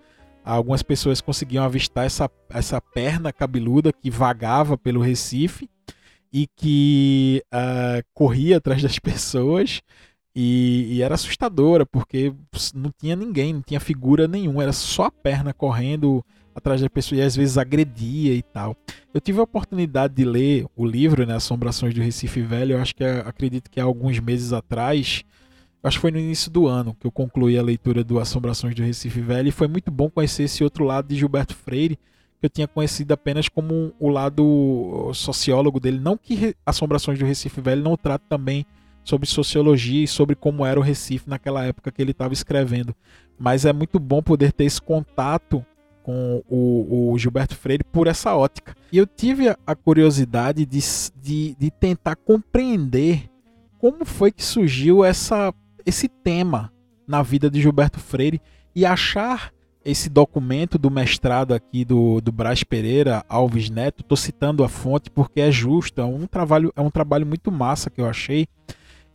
algumas 0.43 0.83
pessoas 0.83 1.21
conseguiam 1.21 1.63
avistar 1.63 2.05
essa, 2.05 2.29
essa 2.49 2.81
perna 2.81 3.31
cabeluda 3.31 3.93
que 3.93 4.11
vagava 4.11 4.77
pelo 4.77 5.01
Recife 5.01 5.69
e 6.31 6.47
que 6.57 7.41
uh, 7.53 8.03
corria 8.13 8.57
atrás 8.57 8.81
das 8.81 8.99
pessoas. 8.99 9.81
E, 10.35 10.95
e, 10.95 11.01
era 11.03 11.13
assustadora 11.13 11.85
porque 11.85 12.33
não 12.73 12.91
tinha 12.99 13.15
ninguém, 13.15 13.53
não 13.53 13.61
tinha 13.61 13.79
figura 13.79 14.27
nenhuma, 14.27 14.63
era 14.63 14.73
só 14.73 15.03
a 15.03 15.11
perna 15.11 15.53
correndo 15.53 16.25
atrás 16.55 16.81
da 16.81 16.89
pessoa 16.89 17.19
e 17.19 17.21
às 17.21 17.35
vezes 17.35 17.57
agredia 17.57 18.33
e 18.33 18.41
tal. 18.41 18.75
Eu 19.13 19.21
tive 19.21 19.39
a 19.39 19.43
oportunidade 19.43 20.13
de 20.13 20.25
ler 20.25 20.65
o 20.75 20.85
livro, 20.85 21.25
né, 21.25 21.35
Assombrações 21.35 21.93
do 21.93 22.01
Recife 22.01 22.41
Velho, 22.41 22.73
eu 22.73 22.81
acho 22.81 22.95
que 22.95 23.03
acredito 23.03 23.69
que 23.69 23.79
há 23.79 23.83
alguns 23.83 24.19
meses 24.19 24.53
atrás, 24.53 25.23
acho 25.83 25.97
que 25.97 26.01
foi 26.01 26.11
no 26.11 26.19
início 26.19 26.49
do 26.49 26.67
ano 26.67 26.95
que 26.99 27.05
eu 27.05 27.11
concluí 27.11 27.57
a 27.57 27.63
leitura 27.63 28.03
do 28.03 28.19
Assombrações 28.19 28.75
do 28.75 28.83
Recife 28.83 29.21
Velho 29.21 29.49
e 29.49 29.51
foi 29.51 29.67
muito 29.67 29.91
bom 29.91 30.09
conhecer 30.09 30.43
esse 30.43 30.63
outro 30.63 30.83
lado 30.83 31.07
de 31.07 31.15
Gilberto 31.15 31.55
Freire, 31.55 31.97
que 32.39 32.45
eu 32.45 32.49
tinha 32.49 32.67
conhecido 32.67 33.11
apenas 33.13 33.47
como 33.47 33.93
o 33.99 34.09
lado 34.09 35.11
sociólogo 35.13 35.79
dele, 35.79 35.99
não 35.99 36.17
que 36.17 36.55
Assombrações 36.65 37.19
do 37.19 37.25
Recife 37.25 37.61
Velho 37.61 37.83
não 37.83 37.95
trate 37.95 38.25
também 38.27 38.65
sobre 39.03 39.27
sociologia 39.27 40.03
e 40.03 40.07
sobre 40.07 40.35
como 40.35 40.65
era 40.65 40.79
o 40.79 40.83
Recife 40.83 41.29
naquela 41.29 41.65
época 41.65 41.91
que 41.91 42.01
ele 42.01 42.11
estava 42.11 42.33
escrevendo, 42.33 42.95
mas 43.37 43.65
é 43.65 43.73
muito 43.73 43.99
bom 43.99 44.21
poder 44.21 44.53
ter 44.53 44.63
esse 44.63 44.81
contato 44.81 45.65
com 46.03 46.43
o, 46.47 47.11
o, 47.11 47.17
Gilberto 47.17 47.55
Freire 47.55 47.83
por 47.83 48.07
essa 48.07 48.35
ótica. 48.35 48.75
E 48.91 48.97
eu 48.97 49.07
tive 49.07 49.49
a 49.65 49.75
curiosidade 49.75 50.65
de, 50.65 50.79
de, 51.21 51.55
de, 51.57 51.71
tentar 51.71 52.15
compreender 52.17 53.29
como 53.79 54.05
foi 54.05 54.31
que 54.31 54.43
surgiu 54.43 55.03
essa, 55.03 55.53
esse 55.85 56.07
tema 56.07 56.71
na 57.07 57.23
vida 57.23 57.49
de 57.49 57.61
Gilberto 57.61 57.99
Freire 57.99 58.41
e 58.75 58.85
achar 58.85 59.51
esse 59.85 60.09
documento 60.09 60.77
do 60.77 60.89
mestrado 60.89 61.53
aqui 61.53 61.83
do, 61.83 62.21
do 62.21 62.31
Brás 62.31 62.63
Pereira 62.63 63.23
Alves 63.27 63.69
Neto. 63.69 64.01
Estou 64.01 64.17
citando 64.17 64.63
a 64.63 64.69
fonte 64.69 65.09
porque 65.09 65.41
é 65.41 65.51
justo, 65.51 65.99
é 65.99 66.05
um 66.05 66.25
trabalho, 66.25 66.71
é 66.75 66.81
um 66.81 66.89
trabalho 66.89 67.25
muito 67.25 67.51
massa 67.51 67.89
que 67.89 67.99
eu 67.99 68.07
achei. 68.07 68.47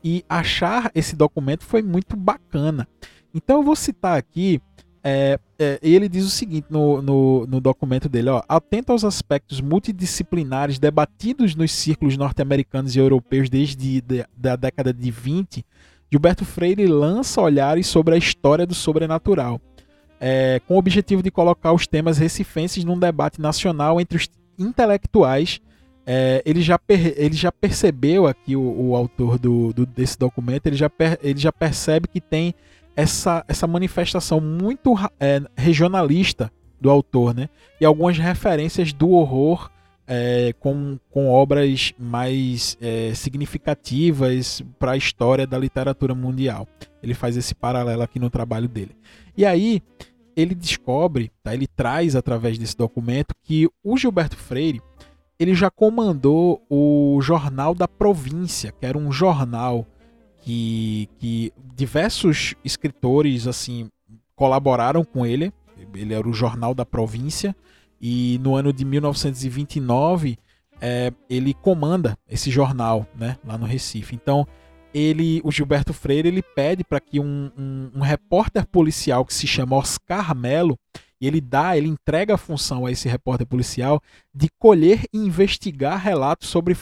E 0.03 0.25
achar 0.29 0.91
esse 0.95 1.17
documento 1.17 1.65
foi 1.65 1.83
muito 1.83 2.17
bacana. 2.17 2.87
Então 3.35 3.59
eu 3.59 3.63
vou 3.63 3.77
citar 3.77 4.19
aqui 4.19 4.61
é, 5.03 5.39
é, 5.59 5.79
ele 5.83 6.09
diz 6.09 6.25
o 6.25 6.31
seguinte 6.31 6.67
no, 6.71 7.01
no, 7.01 7.47
no, 7.47 7.61
documento 7.61 8.09
dele: 8.09 8.31
ó, 8.31 8.43
atento 8.49 8.93
aos 8.93 9.05
aspectos 9.05 9.61
multidisciplinares 9.61 10.79
debatidos 10.79 11.55
nos 11.55 11.73
círculos 11.73 12.17
norte-americanos 12.17 12.95
e 12.95 12.99
europeus 12.99 13.49
desde 13.49 14.01
de, 14.01 14.25
da 14.37 14.57
década 14.57 14.93
de 14.93 15.11
20, 15.11 15.65
Gilberto 16.11 16.45
Freire 16.45 16.87
lança 16.87 17.41
olhares 17.41 17.87
sobre 17.87 18.15
a 18.15 18.19
história 18.19 18.67
do 18.67 18.75
sobrenatural, 18.75 19.61
é, 20.21 20.61
com 20.67 20.75
o 20.75 20.79
objetivo 20.79 21.23
de 21.23 21.31
colocar 21.31 21.73
os 21.73 21.87
temas 21.87 22.19
recifenses 22.19 22.85
num 22.85 22.99
debate 22.99 23.41
nacional 23.41 24.01
entre 24.01 24.17
os 24.17 24.29
intelectuais. 24.59 25.61
É, 26.11 26.43
ele, 26.47 26.63
já 26.63 26.79
per, 26.79 27.13
ele 27.19 27.35
já 27.35 27.53
percebeu 27.53 28.27
aqui, 28.27 28.57
o, 28.57 28.63
o 28.63 28.97
autor 28.97 29.39
do, 29.39 29.75
do, 29.75 29.85
desse 29.85 30.19
documento, 30.19 30.67
ele 30.67 30.77
já, 30.77 30.89
per, 30.89 31.19
ele 31.23 31.39
já 31.39 31.53
percebe 31.53 32.09
que 32.09 32.19
tem 32.19 32.55
essa, 32.99 33.45
essa 33.47 33.65
manifestação 33.65 34.41
muito 34.41 34.93
é, 35.21 35.41
regionalista 35.57 36.51
do 36.81 36.91
autor, 36.91 37.33
né? 37.33 37.49
E 37.81 37.85
algumas 37.85 38.19
referências 38.19 38.93
do 38.93 39.11
horror 39.11 39.71
é, 40.05 40.53
com, 40.59 40.99
com 41.09 41.31
obras 41.31 41.95
mais 41.97 42.77
é, 42.81 43.15
significativas 43.15 44.65
para 44.81 44.93
a 44.93 44.97
história 44.97 45.47
da 45.47 45.57
literatura 45.57 46.13
mundial. 46.13 46.67
Ele 47.01 47.15
faz 47.15 47.37
esse 47.37 47.55
paralelo 47.55 48.03
aqui 48.03 48.19
no 48.19 48.29
trabalho 48.29 48.67
dele. 48.67 48.97
E 49.37 49.47
aí 49.47 49.81
ele 50.35 50.57
descobre, 50.57 51.31
tá? 51.41 51.55
ele 51.55 51.69
traz 51.69 52.17
através 52.17 52.59
desse 52.59 52.77
documento 52.77 53.33
que 53.45 53.69
o 53.85 53.97
Gilberto 53.97 54.37
Freire 54.37 54.83
ele 55.39 55.55
já 55.55 55.71
comandou 55.71 56.61
o 56.69 57.21
Jornal 57.23 57.77
da 57.77 57.87
Província, 57.87 58.73
que 58.73 58.85
era 58.85 58.99
um 58.99 59.13
jornal 59.13 59.87
que, 60.49 61.11
que 61.19 61.53
diversos 61.77 62.55
escritores 62.65 63.47
assim 63.47 63.91
colaboraram 64.35 65.05
com 65.05 65.27
ele. 65.27 65.53
Ele 65.95 66.15
era 66.15 66.27
o 66.27 66.33
jornal 66.33 66.73
da 66.75 66.87
província 66.87 67.55
e 68.01 68.41
no 68.43 68.57
ano 68.57 68.73
de 68.73 68.83
1929 68.83 70.39
é, 70.81 71.13
ele 71.29 71.53
comanda 71.53 72.17
esse 72.27 72.51
jornal, 72.51 73.07
né, 73.15 73.37
lá 73.45 73.59
no 73.59 73.67
Recife. 73.67 74.15
Então 74.15 74.47
ele, 74.95 75.43
o 75.45 75.53
Gilberto 75.53 75.93
Freire, 75.93 76.29
ele 76.29 76.43
pede 76.43 76.83
para 76.83 76.99
que 76.99 77.21
um, 77.21 77.51
um, 77.55 77.91
um, 77.97 78.01
repórter 78.01 78.67
policial 78.67 79.27
que 79.27 79.35
se 79.35 79.47
chama 79.47 79.77
Oscar 79.77 80.35
Melo 80.35 80.79
e 81.21 81.27
ele 81.27 81.43
dá, 81.43 81.77
ele 81.77 81.89
entrega 81.89 82.35
a 82.35 82.39
função 82.39 82.87
a 82.87 82.91
esse 82.91 83.07
repórter 83.07 83.47
policial 83.47 84.01
de 84.35 84.49
colher 84.59 85.05
e 85.13 85.19
investigar 85.19 86.03
relatos 86.03 86.49
sobre 86.49 86.75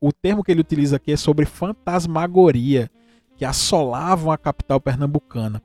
o 0.00 0.12
termo 0.12 0.42
que 0.42 0.50
ele 0.50 0.62
utiliza 0.62 0.96
aqui 0.96 1.12
é 1.12 1.16
sobre 1.16 1.44
fantasmagoria 1.44 2.90
que 3.42 3.44
assolavam 3.44 4.30
a 4.30 4.38
capital 4.38 4.80
pernambucana. 4.80 5.60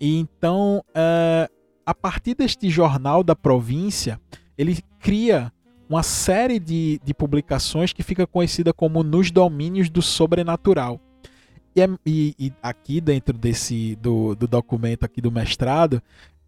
E 0.00 0.18
então, 0.18 0.82
é, 0.92 1.48
a 1.86 1.94
partir 1.94 2.34
deste 2.34 2.68
jornal 2.68 3.22
da 3.22 3.36
província, 3.36 4.20
ele 4.58 4.82
cria 4.98 5.52
uma 5.88 6.02
série 6.02 6.58
de, 6.58 7.00
de 7.04 7.14
publicações 7.14 7.92
que 7.92 8.02
fica 8.02 8.26
conhecida 8.26 8.72
como 8.72 9.04
Nos 9.04 9.30
Domínios 9.30 9.88
do 9.88 10.02
Sobrenatural. 10.02 11.00
E, 11.76 11.80
é, 11.80 11.88
e, 12.04 12.34
e 12.40 12.52
aqui 12.60 13.00
dentro 13.00 13.38
desse 13.38 13.94
do, 14.02 14.34
do 14.34 14.48
documento 14.48 15.04
aqui 15.04 15.20
do 15.20 15.30
mestrado, 15.30 16.02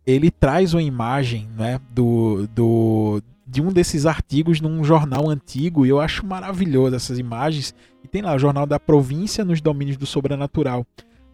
ele 0.04 0.28
traz 0.28 0.74
uma 0.74 0.82
imagem 0.82 1.48
né, 1.56 1.78
do, 1.92 2.48
do, 2.48 3.22
de 3.46 3.60
um 3.60 3.72
desses 3.72 4.06
artigos 4.06 4.60
num 4.60 4.82
jornal 4.82 5.28
antigo 5.28 5.84
e 5.84 5.88
eu 5.88 6.00
acho 6.00 6.26
maravilhoso 6.26 6.96
essas 6.96 7.18
imagens. 7.18 7.74
E 8.02 8.08
tem 8.08 8.22
lá 8.22 8.34
o 8.34 8.38
Jornal 8.38 8.66
da 8.66 8.80
Província 8.80 9.44
nos 9.44 9.60
Domínios 9.60 9.96
do 9.96 10.06
Sobrenatural. 10.06 10.86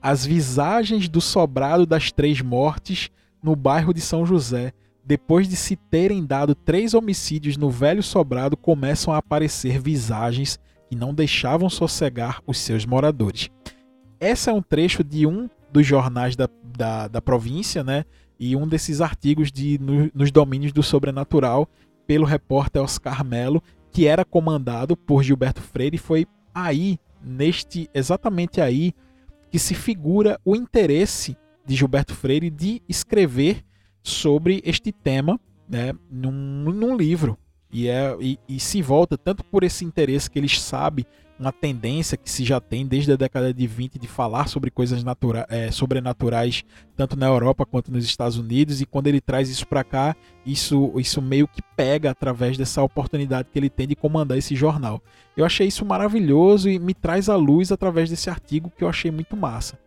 as 0.02 0.24
visagens 0.24 1.08
do 1.08 1.20
sobrado 1.20 1.84
das 1.84 2.10
três 2.10 2.40
mortes 2.40 3.10
no 3.42 3.54
bairro 3.54 3.92
de 3.92 4.00
São 4.00 4.24
José. 4.24 4.72
Depois 5.04 5.48
de 5.48 5.56
se 5.56 5.76
terem 5.76 6.24
dado 6.24 6.54
três 6.54 6.94
homicídios 6.94 7.56
no 7.56 7.70
velho 7.70 8.02
sobrado, 8.02 8.56
começam 8.56 9.12
a 9.12 9.18
aparecer 9.18 9.78
visagens 9.78 10.58
que 10.88 10.96
não 10.96 11.12
deixavam 11.12 11.68
sossegar 11.68 12.40
os 12.46 12.58
seus 12.58 12.86
moradores. 12.86 13.50
Esse 14.18 14.50
é 14.50 14.52
um 14.52 14.62
trecho 14.62 15.04
de 15.04 15.26
um 15.26 15.48
dos 15.72 15.86
jornais 15.86 16.34
da, 16.34 16.48
da, 16.76 17.08
da 17.08 17.22
província, 17.22 17.84
né? 17.84 18.04
E 18.38 18.56
um 18.56 18.66
desses 18.66 19.00
artigos 19.00 19.52
de, 19.52 19.78
no, 19.78 20.10
nos 20.14 20.30
domínios 20.30 20.72
do 20.72 20.82
sobrenatural 20.82 21.68
pelo 22.10 22.24
repórter 22.24 22.82
Oscar 22.82 23.24
Melo, 23.24 23.62
que 23.92 24.08
era 24.08 24.24
comandado 24.24 24.96
por 24.96 25.22
Gilberto 25.22 25.62
Freire. 25.62 25.96
Foi 25.96 26.26
aí, 26.52 26.98
neste 27.22 27.88
exatamente 27.94 28.60
aí, 28.60 28.92
que 29.48 29.60
se 29.60 29.76
figura 29.76 30.36
o 30.44 30.56
interesse 30.56 31.36
de 31.64 31.76
Gilberto 31.76 32.12
Freire 32.12 32.50
de 32.50 32.82
escrever 32.88 33.62
sobre 34.02 34.60
este 34.64 34.90
tema 34.90 35.38
né, 35.68 35.92
num, 36.10 36.32
num 36.32 36.96
livro. 36.96 37.38
E, 37.70 37.86
é, 37.86 38.16
e, 38.18 38.40
e, 38.48 38.58
se 38.58 38.82
volta 38.82 39.16
tanto 39.16 39.44
por 39.44 39.62
esse 39.62 39.84
interesse 39.84 40.28
que 40.28 40.40
eles 40.40 40.60
sabem, 40.60 41.06
uma 41.40 41.52
tendência 41.52 42.18
que 42.18 42.30
se 42.30 42.44
já 42.44 42.60
tem 42.60 42.86
desde 42.86 43.12
a 43.12 43.16
década 43.16 43.52
de 43.52 43.66
20 43.66 43.98
de 43.98 44.06
falar 44.06 44.46
sobre 44.46 44.70
coisas 44.70 45.02
natura, 45.02 45.46
é, 45.48 45.70
sobrenaturais, 45.70 46.62
tanto 46.94 47.16
na 47.16 47.26
Europa 47.26 47.64
quanto 47.64 47.90
nos 47.90 48.04
Estados 48.04 48.36
Unidos, 48.36 48.82
e 48.82 48.86
quando 48.86 49.06
ele 49.06 49.20
traz 49.20 49.48
isso 49.48 49.66
para 49.66 49.82
cá, 49.82 50.14
isso, 50.44 50.92
isso 50.96 51.22
meio 51.22 51.48
que 51.48 51.62
pega 51.74 52.10
através 52.10 52.58
dessa 52.58 52.82
oportunidade 52.82 53.48
que 53.50 53.58
ele 53.58 53.70
tem 53.70 53.88
de 53.88 53.96
comandar 53.96 54.36
esse 54.36 54.54
jornal. 54.54 55.02
Eu 55.34 55.46
achei 55.46 55.66
isso 55.66 55.84
maravilhoso 55.84 56.68
e 56.68 56.78
me 56.78 56.92
traz 56.92 57.30
à 57.30 57.36
luz 57.36 57.72
através 57.72 58.10
desse 58.10 58.28
artigo 58.28 58.70
que 58.76 58.84
eu 58.84 58.88
achei 58.88 59.10
muito 59.10 59.34
massa. 59.34 59.78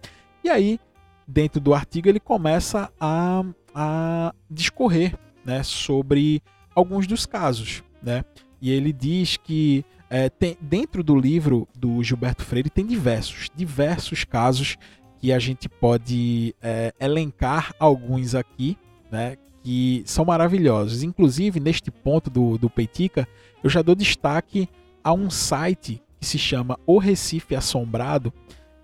E 0.44 0.50
aí, 0.50 0.80
dentro 1.28 1.62
do 1.62 1.74
artigo, 1.74 2.10
ele 2.10 2.20
começa 2.20 2.92
a, 3.00 3.44
a 3.76 4.34
discorrer 4.50 5.16
né, 5.46 5.62
sobre 5.62 6.42
alguns 6.74 7.06
dos 7.06 7.28
casos, 7.28 7.84
né? 8.02 8.26
E 8.60 8.72
ele 8.72 8.94
diz 8.94 9.38
que 9.38 9.86
é, 10.14 10.30
tem, 10.30 10.56
dentro 10.62 11.04
do 11.04 11.16
livro 11.16 11.68
do 11.76 12.04
Gilberto 12.04 12.44
Freire 12.44 12.70
tem 12.70 12.86
diversos, 12.86 13.50
diversos 13.56 14.24
casos 14.24 14.78
que 15.18 15.34
a 15.34 15.40
gente 15.40 15.68
pode 15.68 16.54
é, 16.62 16.94
elencar 17.00 17.74
alguns 17.80 18.36
aqui, 18.36 18.78
né? 19.12 19.38
Que 19.64 20.04
são 20.06 20.24
maravilhosos. 20.24 21.02
Inclusive, 21.02 21.60
neste 21.60 21.90
ponto 21.90 22.30
do, 22.30 22.60
do 22.60 22.70
Peitica, 22.70 23.28
eu 23.64 23.72
já 23.72 23.82
dou 23.82 23.96
destaque 23.96 24.70
a 25.04 25.12
um 25.14 25.32
site 25.32 26.00
que 26.20 26.28
se 26.28 26.38
chama 26.38 26.78
O 26.86 27.00
Recife 27.00 27.56
Assombrado, 27.56 28.32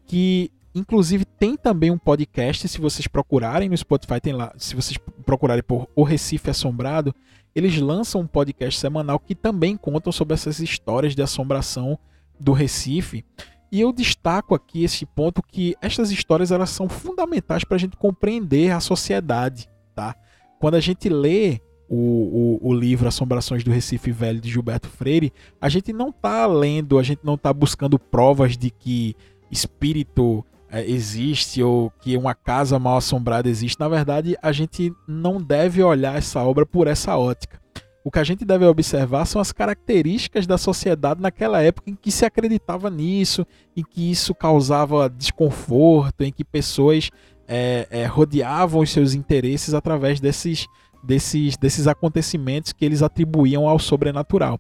que 0.08 0.52
Inclusive 0.74 1.26
tem 1.26 1.58
também 1.58 1.90
um 1.90 1.98
podcast, 1.98 2.68
se 2.68 2.80
vocês 2.80 3.08
procurarem 3.08 3.68
no 3.68 3.76
Spotify, 3.76 4.22
tem 4.22 4.34
lá, 4.34 4.54
se 4.56 4.76
vocês 4.76 4.98
procurarem 5.26 5.64
por 5.64 5.90
O 5.96 6.04
Recife 6.04 6.50
Assombrado, 6.50 7.14
eles 7.56 7.78
lançam 7.80 8.22
um 8.22 8.28
podcast 8.28 8.80
semanal 8.80 9.20
que 9.20 9.36
também 9.36 9.76
contam 9.76 10.12
sobre 10.12 10.34
essas 10.34 10.60
histórias 10.60 11.16
de 11.16 11.22
assombração 11.22 11.98
do 12.40 12.54
Recife. 12.54 13.26
E 13.72 13.82
eu 13.82 13.92
destaco 13.92 14.56
aqui 14.56 14.84
esse 14.84 15.06
ponto 15.06 15.44
que 15.44 15.76
estas 15.82 16.12
histórias 16.12 16.52
elas 16.52 16.70
são 16.70 16.90
fundamentais 16.90 17.64
para 17.64 17.76
a 17.76 17.80
gente 17.80 17.98
compreender 17.98 18.72
a 18.72 18.80
sociedade, 18.80 19.70
tá? 19.94 20.16
Quando 20.60 20.76
a 20.76 20.80
gente 20.80 21.08
lê 21.08 21.62
o, 21.88 22.60
o, 22.62 22.70
o, 22.70 22.74
livro 22.74 23.08
Assombrações 23.08 23.64
do 23.64 23.72
Recife 23.72 24.12
Velho 24.12 24.40
de 24.40 24.50
Gilberto 24.50 24.88
Freire, 24.88 25.34
a 25.60 25.70
gente 25.70 25.92
não 25.92 26.10
está 26.10 26.46
lendo, 26.46 27.00
a 27.00 27.04
gente 27.04 27.22
não 27.24 27.36
está 27.36 27.52
buscando 27.52 27.98
provas 27.98 28.58
de 28.58 28.70
que 28.70 29.16
espírito 29.52 30.46
é, 30.72 30.86
existe 30.90 31.64
ou 31.64 31.90
que 32.02 32.16
uma 32.16 32.36
casa 32.36 32.78
mal 32.78 32.98
assombrada 32.98 33.50
existe. 33.50 33.80
Na 33.80 33.88
verdade, 33.88 34.38
a 34.42 34.52
gente 34.52 34.94
não 35.08 35.42
deve 35.42 35.82
olhar 35.84 36.18
essa 36.18 36.44
obra 36.44 36.66
por 36.66 36.88
essa 36.88 37.18
ótica. 37.18 37.60
O 38.04 38.12
que 38.12 38.20
a 38.20 38.24
gente 38.24 38.46
deve 38.46 38.66
observar 38.66 39.26
são 39.26 39.42
as 39.42 39.52
características 39.52 40.48
da 40.48 40.58
sociedade 40.58 41.22
naquela 41.22 41.62
época 41.62 41.90
em 41.90 41.96
que 41.96 42.12
se 42.12 42.26
acreditava 42.26 42.90
nisso, 42.90 43.46
em 43.76 43.84
que 43.84 44.10
isso 44.10 44.34
causava 44.34 45.10
desconforto, 45.10 46.24
em 46.24 46.32
que 46.32 46.44
pessoas 46.44 47.10
é, 47.48 47.88
é, 47.90 48.06
rodeavam 48.06 48.82
os 48.82 48.92
seus 48.92 49.14
interesses 49.14 49.74
através 49.74 50.20
desses, 50.20 50.68
desses, 51.04 51.58
desses 51.58 51.88
acontecimentos 51.88 52.72
que 52.72 52.86
eles 52.86 53.02
atribuíam 53.02 53.68
ao 53.68 53.80
sobrenatural. 53.80 54.60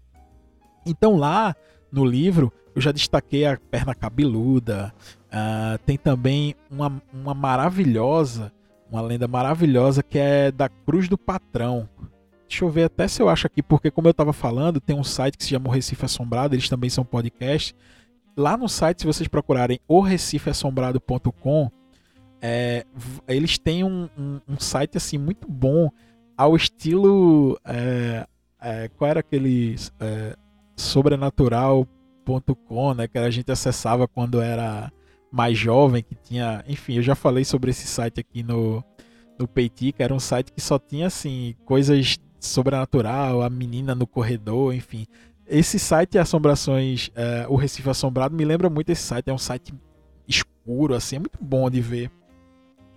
Então, 0.85 1.15
lá 1.15 1.55
no 1.91 2.03
livro, 2.03 2.51
eu 2.75 2.81
já 2.81 2.91
destaquei 2.91 3.45
a 3.45 3.57
perna 3.57 3.95
cabeluda, 3.95 4.93
Uh, 5.29 5.77
tem 5.85 5.95
também 5.95 6.55
uma, 6.71 7.01
uma 7.13 7.35
maravilhosa, 7.35 8.51
uma 8.91 9.01
lenda 9.01 9.27
maravilhosa 9.27 10.01
que 10.01 10.17
é 10.17 10.51
da 10.51 10.67
Cruz 10.67 11.07
do 11.07 11.17
Patrão. 11.17 11.87
Deixa 12.47 12.65
eu 12.65 12.69
ver 12.69 12.85
até 12.85 13.07
se 13.07 13.21
eu 13.21 13.29
acho 13.29 13.45
aqui, 13.45 13.61
porque 13.61 13.91
como 13.91 14.07
eu 14.07 14.11
estava 14.11 14.33
falando, 14.33 14.81
tem 14.81 14.95
um 14.95 15.03
site 15.03 15.37
que 15.37 15.43
se 15.43 15.51
chama 15.51 15.69
o 15.69 15.71
Recife 15.71 16.03
Assombrado, 16.03 16.55
eles 16.55 16.67
também 16.67 16.89
são 16.89 17.05
podcast. 17.05 17.75
Lá 18.35 18.57
no 18.57 18.67
site, 18.67 19.01
se 19.01 19.05
vocês 19.05 19.27
procurarem 19.27 19.79
o 19.87 20.01
recifeassombrado.com, 20.01 21.69
é, 22.41 22.85
eles 23.27 23.59
têm 23.59 23.83
um, 23.83 24.09
um, 24.17 24.39
um, 24.47 24.59
site 24.59 24.97
assim 24.97 25.17
muito 25.17 25.47
bom 25.47 25.91
ao 26.35 26.55
estilo. 26.55 27.59
É, 27.65 28.25
é, 28.61 28.89
qual 28.97 29.11
era 29.11 29.19
aquele 29.19 29.75
é, 29.99 30.35
sobrenatural.com, 30.75 32.93
né? 32.95 33.07
Que 33.07 33.19
a 33.19 33.29
gente 33.29 33.51
acessava 33.51 34.07
quando 34.07 34.41
era 34.41 34.91
mais 35.31 35.57
jovem, 35.57 36.03
que 36.03 36.15
tinha. 36.15 36.63
Enfim, 36.67 36.95
eu 36.95 37.01
já 37.01 37.15
falei 37.15 37.43
sobre 37.43 37.71
esse 37.71 37.87
site 37.87 38.19
aqui 38.19 38.43
no, 38.43 38.83
no 39.37 39.47
Peitica. 39.47 40.03
Era 40.03 40.13
um 40.13 40.19
site 40.19 40.51
que 40.51 40.61
só 40.61 40.79
tinha, 40.79 41.07
assim, 41.07 41.55
coisas 41.65 42.17
sobrenatural, 42.39 43.41
a 43.41 43.49
menina 43.49 43.93
no 43.93 44.07
corredor, 44.07 44.73
enfim. 44.73 45.05
Esse 45.47 45.79
site 45.79 46.17
Assombrações, 46.17 47.09
é, 47.15 47.45
o 47.49 47.55
Recife 47.55 47.89
Assombrado, 47.89 48.35
me 48.35 48.45
lembra 48.45 48.69
muito 48.69 48.89
esse 48.91 49.01
site. 49.01 49.29
É 49.29 49.33
um 49.33 49.37
site 49.37 49.73
escuro, 50.27 50.93
assim, 50.93 51.17
é 51.17 51.19
muito 51.19 51.37
bom 51.41 51.69
de 51.69 51.81
ver. 51.81 52.11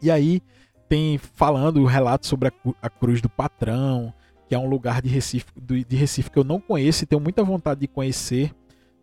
E 0.01 0.11
aí 0.11 0.43
tem 0.89 1.17
falando 1.17 1.85
relatos 1.85 2.29
sobre 2.29 2.49
a, 2.49 2.53
a 2.83 2.91
Cruz 2.91 3.23
do 3.23 3.29
Patrão, 3.29 4.13
que 4.47 4.55
é 4.55 4.59
um 4.59 4.69
lugar 4.69 5.01
de 5.01 5.09
Recife, 5.09 5.47
de 5.57 5.97
Recife 5.97 6.31
que 6.31 6.39
eu 6.39 6.45
não 6.45 6.61
conheço 6.61 7.05
e 7.05 7.07
tenho 7.07 7.23
muita 7.23 7.43
vontade 7.43 7.81
de 7.81 7.89
conhecer. 7.89 8.55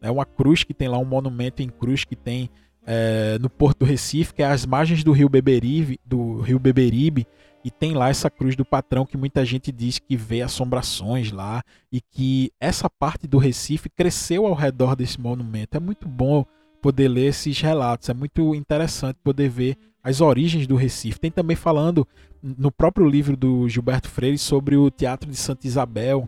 É 0.01 0.11
uma 0.11 0.25
cruz 0.25 0.63
que 0.63 0.73
tem 0.73 0.87
lá, 0.87 0.97
um 0.97 1.05
monumento 1.05 1.61
em 1.63 1.67
cruz 1.67 2.03
que 2.05 2.15
tem 2.15 2.49
é, 2.91 3.37
no 3.37 3.51
Porto 3.51 3.81
do 3.81 3.85
Recife, 3.85 4.33
que 4.33 4.41
é 4.41 4.47
às 4.47 4.65
margens 4.65 5.03
do 5.03 5.11
rio 5.11 5.29
Beberibe, 5.29 5.99
do 6.03 6.41
rio 6.41 6.57
Beberibe, 6.57 7.27
e 7.63 7.69
tem 7.69 7.93
lá 7.93 8.09
essa 8.09 8.31
cruz 8.31 8.55
do 8.55 8.65
patrão 8.65 9.05
que 9.05 9.15
muita 9.15 9.45
gente 9.45 9.71
diz 9.71 9.99
que 9.99 10.17
vê 10.17 10.41
assombrações 10.41 11.31
lá 11.31 11.61
e 11.91 12.01
que 12.01 12.51
essa 12.59 12.89
parte 12.89 13.27
do 13.27 13.37
Recife 13.37 13.89
cresceu 13.89 14.47
ao 14.47 14.55
redor 14.55 14.95
desse 14.95 15.21
monumento. 15.21 15.77
É 15.77 15.79
muito 15.79 16.07
bom 16.07 16.43
poder 16.81 17.09
ler 17.09 17.27
esses 17.27 17.61
relatos, 17.61 18.09
é 18.09 18.13
muito 18.13 18.55
interessante 18.55 19.17
poder 19.23 19.49
ver 19.49 19.77
as 20.03 20.19
origens 20.19 20.65
do 20.65 20.75
Recife. 20.75 21.19
Tem 21.19 21.29
também 21.29 21.55
falando 21.55 22.07
no 22.41 22.71
próprio 22.71 23.07
livro 23.07 23.37
do 23.37 23.69
Gilberto 23.69 24.09
Freire 24.09 24.39
sobre 24.39 24.75
o 24.75 24.89
Teatro 24.89 25.29
de 25.29 25.37
Santa 25.37 25.67
Isabel, 25.67 26.27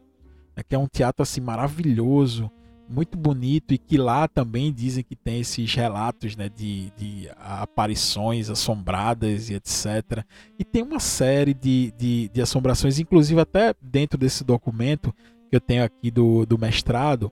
né, 0.55 0.61
que 0.61 0.75
é 0.75 0.77
um 0.77 0.87
teatro 0.87 1.23
assim 1.23 1.41
maravilhoso, 1.41 2.51
muito 2.91 3.17
bonito 3.17 3.73
e 3.73 3.77
que 3.77 3.97
lá 3.97 4.27
também 4.27 4.71
dizem 4.71 5.03
que 5.03 5.15
tem 5.15 5.39
esses 5.39 5.73
relatos 5.73 6.35
né, 6.35 6.49
de, 6.49 6.91
de 6.97 7.29
aparições 7.37 8.49
assombradas 8.49 9.49
e 9.49 9.53
etc. 9.53 10.23
E 10.59 10.65
tem 10.65 10.83
uma 10.83 10.99
série 10.99 11.53
de, 11.53 11.93
de, 11.97 12.29
de, 12.29 12.41
assombrações, 12.41 12.99
inclusive 12.99 13.39
até 13.39 13.73
dentro 13.81 14.17
desse 14.17 14.43
documento 14.43 15.13
que 15.49 15.55
eu 15.55 15.61
tenho 15.61 15.83
aqui 15.83 16.11
do, 16.11 16.45
do 16.45 16.57
mestrado, 16.57 17.31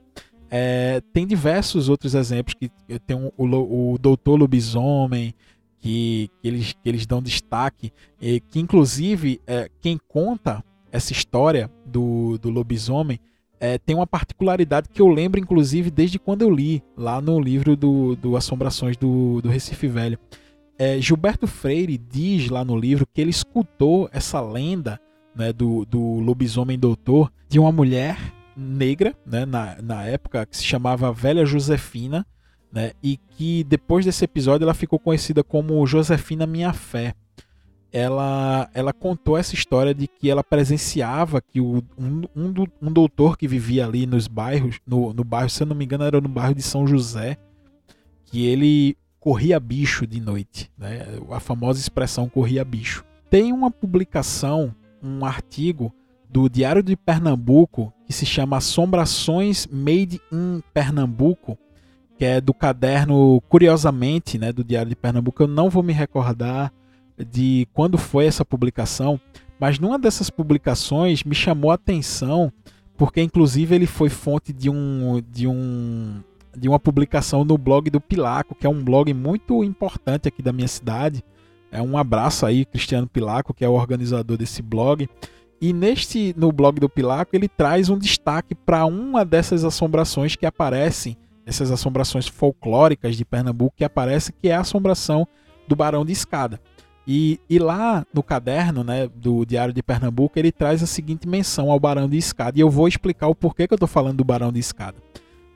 é, 0.50 1.00
tem 1.12 1.26
diversos 1.26 1.88
outros 1.88 2.14
exemplos 2.14 2.54
que 2.54 2.70
eu 2.88 2.98
tenho 2.98 3.32
o, 3.36 3.92
o 3.94 3.98
Doutor 3.98 4.36
Lobisomem, 4.36 5.34
que, 5.78 6.30
que, 6.40 6.48
eles, 6.48 6.72
que 6.72 6.88
eles 6.88 7.06
dão 7.06 7.22
destaque, 7.22 7.92
e 8.20 8.40
que 8.40 8.60
inclusive 8.60 9.40
é, 9.46 9.70
quem 9.80 9.98
conta 10.08 10.62
essa 10.92 11.12
história 11.12 11.70
do, 11.86 12.36
do 12.38 12.50
lobisomem 12.50 13.20
é, 13.60 13.76
tem 13.76 13.94
uma 13.94 14.06
particularidade 14.06 14.88
que 14.88 15.02
eu 15.02 15.08
lembro, 15.08 15.38
inclusive, 15.38 15.90
desde 15.90 16.18
quando 16.18 16.40
eu 16.42 16.50
li 16.50 16.82
lá 16.96 17.20
no 17.20 17.38
livro 17.38 17.76
do, 17.76 18.16
do 18.16 18.34
Assombrações 18.34 18.96
do, 18.96 19.42
do 19.42 19.50
Recife 19.50 19.86
Velho. 19.86 20.18
É, 20.78 20.98
Gilberto 20.98 21.46
Freire 21.46 21.98
diz 21.98 22.48
lá 22.48 22.64
no 22.64 22.74
livro 22.74 23.06
que 23.06 23.20
ele 23.20 23.28
escutou 23.28 24.08
essa 24.12 24.40
lenda 24.40 24.98
né, 25.36 25.52
do, 25.52 25.84
do 25.84 26.00
lobisomem 26.20 26.78
doutor 26.78 27.30
de 27.50 27.58
uma 27.58 27.70
mulher 27.70 28.18
negra, 28.56 29.14
né, 29.26 29.44
na, 29.44 29.76
na 29.82 30.04
época, 30.04 30.46
que 30.46 30.56
se 30.56 30.64
chamava 30.64 31.12
Velha 31.12 31.44
Josefina, 31.44 32.26
né, 32.72 32.92
e 33.02 33.18
que 33.18 33.62
depois 33.64 34.06
desse 34.06 34.24
episódio 34.24 34.64
ela 34.64 34.72
ficou 34.72 34.98
conhecida 34.98 35.44
como 35.44 35.86
Josefina 35.86 36.46
Minha 36.46 36.72
Fé 36.72 37.14
ela, 37.92 38.70
ela 38.72 38.92
contou 38.92 39.36
essa 39.36 39.54
história 39.54 39.94
de 39.94 40.06
que 40.06 40.30
ela 40.30 40.44
presenciava 40.44 41.40
que 41.40 41.60
o, 41.60 41.82
um, 41.98 42.22
um, 42.36 42.54
um 42.80 42.92
doutor 42.92 43.36
que 43.36 43.48
vivia 43.48 43.84
ali 43.84 44.06
nos 44.06 44.28
bairros, 44.28 44.80
no, 44.86 45.12
no 45.12 45.24
bairro, 45.24 45.50
se 45.50 45.62
eu 45.62 45.66
não 45.66 45.74
me 45.76 45.84
engano, 45.84 46.04
era 46.04 46.20
no 46.20 46.28
bairro 46.28 46.54
de 46.54 46.62
São 46.62 46.86
José, 46.86 47.36
que 48.26 48.46
ele 48.46 48.96
corria 49.18 49.58
bicho 49.60 50.06
de 50.06 50.20
noite, 50.20 50.70
né? 50.78 51.06
a 51.30 51.40
famosa 51.40 51.80
expressão 51.80 52.28
corria 52.28 52.64
bicho. 52.64 53.04
Tem 53.28 53.52
uma 53.52 53.70
publicação, 53.70 54.74
um 55.02 55.24
artigo 55.24 55.92
do 56.28 56.48
Diário 56.48 56.82
de 56.82 56.96
Pernambuco 56.96 57.92
que 58.06 58.12
se 58.12 58.24
chama 58.24 58.56
Assombrações 58.56 59.66
Made 59.66 60.20
in 60.32 60.62
Pernambuco, 60.72 61.58
que 62.16 62.24
é 62.24 62.40
do 62.40 62.54
caderno, 62.54 63.42
curiosamente, 63.48 64.38
né, 64.38 64.52
do 64.52 64.62
Diário 64.62 64.88
de 64.88 64.96
Pernambuco. 64.96 65.42
Eu 65.42 65.48
não 65.48 65.68
vou 65.68 65.82
me 65.82 65.92
recordar 65.92 66.72
de 67.24 67.66
quando 67.72 67.98
foi 67.98 68.26
essa 68.26 68.44
publicação, 68.44 69.20
mas 69.58 69.78
numa 69.78 69.98
dessas 69.98 70.30
publicações 70.30 71.22
me 71.22 71.34
chamou 71.34 71.70
a 71.70 71.74
atenção, 71.74 72.52
porque 72.96 73.20
inclusive 73.22 73.74
ele 73.74 73.86
foi 73.86 74.08
fonte 74.08 74.52
de 74.52 74.70
um 74.70 75.22
de 75.30 75.46
um 75.46 76.22
de 76.56 76.68
uma 76.68 76.80
publicação 76.80 77.44
no 77.44 77.56
blog 77.56 77.90
do 77.90 78.00
Pilaco, 78.00 78.54
que 78.54 78.66
é 78.66 78.70
um 78.70 78.82
blog 78.82 79.12
muito 79.14 79.62
importante 79.62 80.26
aqui 80.26 80.42
da 80.42 80.52
minha 80.52 80.66
cidade. 80.66 81.22
É 81.70 81.80
um 81.80 81.96
abraço 81.96 82.44
aí, 82.44 82.64
Cristiano 82.64 83.06
Pilaco, 83.06 83.54
que 83.54 83.64
é 83.64 83.68
o 83.68 83.74
organizador 83.74 84.36
desse 84.36 84.60
blog. 84.60 85.08
E 85.60 85.72
neste 85.72 86.34
no 86.36 86.50
blog 86.50 86.80
do 86.80 86.88
Pilaco, 86.88 87.36
ele 87.36 87.48
traz 87.48 87.88
um 87.88 87.98
destaque 87.98 88.54
para 88.54 88.84
uma 88.86 89.24
dessas 89.24 89.64
assombrações 89.64 90.34
que 90.34 90.46
aparecem 90.46 91.16
essas 91.46 91.70
assombrações 91.70 92.26
folclóricas 92.26 93.16
de 93.16 93.24
Pernambuco 93.24 93.74
que 93.76 93.84
aparece, 93.84 94.32
que 94.32 94.48
é 94.48 94.54
a 94.54 94.60
assombração 94.60 95.26
do 95.68 95.76
Barão 95.76 96.04
de 96.04 96.12
Escada. 96.12 96.60
E, 97.12 97.40
e 97.50 97.58
lá 97.58 98.06
no 98.14 98.22
caderno 98.22 98.84
né, 98.84 99.08
do 99.08 99.44
Diário 99.44 99.74
de 99.74 99.82
Pernambuco, 99.82 100.38
ele 100.38 100.52
traz 100.52 100.80
a 100.80 100.86
seguinte 100.86 101.26
menção 101.26 101.68
ao 101.68 101.80
Barão 101.80 102.08
de 102.08 102.16
Escada. 102.16 102.56
E 102.56 102.62
eu 102.62 102.70
vou 102.70 102.86
explicar 102.86 103.26
o 103.26 103.34
porquê 103.34 103.66
que 103.66 103.74
eu 103.74 103.74
estou 103.74 103.88
falando 103.88 104.18
do 104.18 104.24
Barão 104.24 104.52
de 104.52 104.60
Escada. 104.60 104.96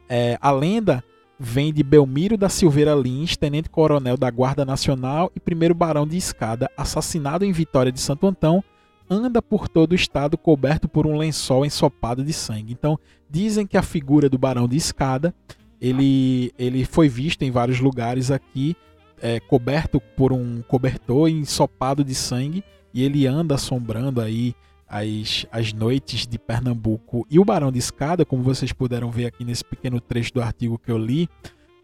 É, 0.09 0.37
a 0.41 0.51
lenda 0.51 1.05
vem 1.39 1.73
de 1.73 1.85
Belmiro 1.85 2.37
da 2.37 2.49
Silveira 2.49 2.93
Lins, 2.93 3.37
tenente-coronel 3.37 4.17
da 4.17 4.29
Guarda 4.33 4.65
Nacional 4.65 5.31
e 5.37 5.39
primeiro 5.39 5.77
Barão 5.77 6.09
de 6.09 6.17
Escada, 6.17 6.69
assassinado 6.77 7.45
em 7.45 7.53
Vitória 7.53 7.93
de 7.93 8.01
Santo 8.01 8.27
Antão, 8.27 8.61
anda 9.09 9.41
por 9.41 9.69
todo 9.69 9.93
o 9.93 9.95
estado 9.95 10.37
coberto 10.37 10.89
por 10.89 11.07
um 11.07 11.17
lençol 11.17 11.65
ensopado 11.65 12.25
de 12.25 12.33
sangue. 12.33 12.73
Então, 12.73 12.99
dizem 13.31 13.65
que 13.65 13.77
a 13.77 13.83
figura 13.83 14.29
do 14.29 14.39
Barão 14.39 14.67
de 14.67 14.77
Escada 14.77 15.33
ele, 15.81 16.53
ele 16.59 16.85
foi 16.85 17.09
visto 17.09 17.43
em 17.43 17.53
vários 17.53 17.79
lugares 17.79 18.33
aqui, 18.33 18.77
é, 19.21 19.41
coberto 19.41 20.01
por 20.17 20.33
um 20.33 20.63
cobertor 20.63 21.29
ensopado 21.29 22.05
de 22.05 22.15
sangue, 22.15 22.65
e 22.93 23.03
ele 23.03 23.27
anda 23.27 23.55
assombrando 23.57 24.21
aí 24.21 24.55
as, 24.89 25.47
as 25.51 25.73
noites 25.73 26.27
de 26.27 26.39
Pernambuco. 26.39 27.27
E 27.29 27.39
o 27.39 27.45
Barão 27.45 27.73
de 27.73 27.79
Escada, 27.79 28.25
como 28.25 28.43
vocês 28.43 28.73
puderam 28.73 29.11
ver 29.11 29.27
aqui 29.27 29.45
nesse 29.45 29.65
pequeno 29.65 30.01
trecho 30.01 30.33
do 30.35 30.43
artigo 30.43 30.79
que 30.79 30.91
eu 30.91 30.99
li, 30.99 31.29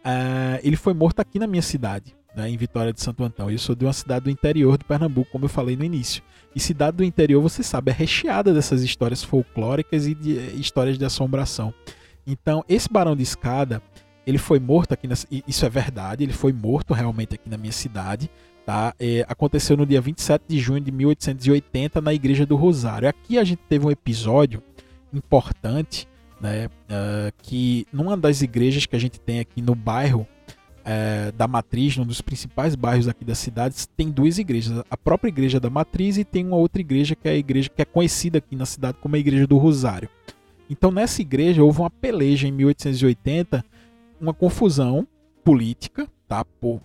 uh, 0.05 0.61
ele 0.63 0.77
foi 0.77 0.95
morto 0.95 1.21
aqui 1.21 1.39
na 1.39 1.47
minha 1.47 1.63
cidade, 1.63 2.15
né, 2.37 2.49
em 2.49 2.57
Vitória 2.57 2.93
de 2.93 3.01
Santo 3.01 3.25
Antão. 3.25 3.51
Eu 3.51 3.59
sou 3.59 3.75
de 3.75 3.85
uma 3.85 3.93
cidade 3.93 4.25
do 4.25 4.31
interior 4.31 4.79
do 4.79 4.85
Pernambuco, 4.85 5.31
como 5.33 5.47
eu 5.47 5.49
falei 5.49 5.77
no 5.77 5.85
início. 5.85 6.23
E 6.55 6.61
cidade 6.61 6.97
do 6.97 7.05
interior, 7.05 7.41
você 7.41 7.63
sabe, 7.63 7.91
é 7.91 7.95
recheada 7.95 8.53
dessas 8.53 8.83
histórias 8.83 9.23
folclóricas 9.23 10.07
e 10.07 10.15
de 10.15 10.33
histórias 10.61 10.99
de 10.99 11.05
assombração. 11.05 11.73
Então, 12.27 12.65
esse 12.69 12.89
Barão 12.89 13.17
de 13.17 13.23
Escada, 13.23 13.83
ele 14.27 14.39
foi 14.39 14.59
morto 14.59 14.93
aqui, 14.93 15.07
na, 15.07 15.15
isso 15.47 15.65
é 15.65 15.69
verdade, 15.69 16.25
ele 16.25 16.33
foi 16.33 16.53
morto 16.53 16.95
realmente 16.95 17.35
aqui 17.35 17.49
na 17.49 17.57
minha 17.57 17.73
cidade, 17.73 18.31
tá? 18.65 18.95
É, 18.99 19.25
aconteceu 19.29 19.77
no 19.77 19.87
dia 19.87 20.01
27 20.01 20.45
de 20.47 20.59
junho 20.59 20.81
de 20.81 20.93
1880 20.93 22.01
na 22.01 22.13
Igreja 22.13 22.47
do 22.47 22.57
Rosário. 22.57 23.09
Aqui 23.09 23.39
a 23.39 23.45
gente 23.45 23.61
teve 23.69 23.87
um 23.87 23.91
episódio 23.91 24.63
importante, 25.13 26.07
né? 26.41 26.67
Uh, 26.67 27.33
que 27.43 27.87
numa 27.93 28.17
das 28.17 28.43
igrejas 28.43 28.87
que 28.87 28.97
a 28.97 28.99
gente 28.99 29.21
tem 29.21 29.41
aqui 29.41 29.61
no 29.61 29.75
bairro 29.75 30.27
uh, 30.81 31.33
da 31.33 31.47
Matriz, 31.47 31.99
um 31.99 32.05
dos 32.05 32.21
principais 32.21 32.75
bairros 32.75 33.09
aqui 33.09 33.25
da 33.25 33.35
cidade, 33.35 33.89
tem 33.97 34.11
duas 34.11 34.39
igrejas. 34.39 34.83
A 34.91 34.97
própria 34.97 35.29
Igreja 35.29 35.61
da 35.61 35.69
Matriz 35.71 36.17
e 36.17 36.25
tem 36.25 36.47
uma 36.47 36.57
outra 36.57 36.81
igreja 36.81 37.15
que 37.15 37.29
é 37.29 37.33
a 37.33 37.37
igreja 37.37 37.69
que 37.69 37.83
é 37.83 37.85
conhecida 37.85 38.39
aqui 38.39 38.57
na 38.57 38.67
cidade 38.67 38.99
como 39.01 39.17
a 39.17 39.19
Igreja 39.19 39.47
do 39.47 39.59
Rosário. 39.59 40.09
Então 40.69 40.91
nessa 40.91 41.21
igreja 41.21 41.65
houve 41.65 41.81
uma 41.81 41.91
peleja 41.91 42.47
em 42.47 42.53
1880, 42.53 43.65
uma 44.21 44.35
confusão 44.35 45.07
política, 45.45 46.09
tá? 46.29 46.45
Por, 46.45 46.81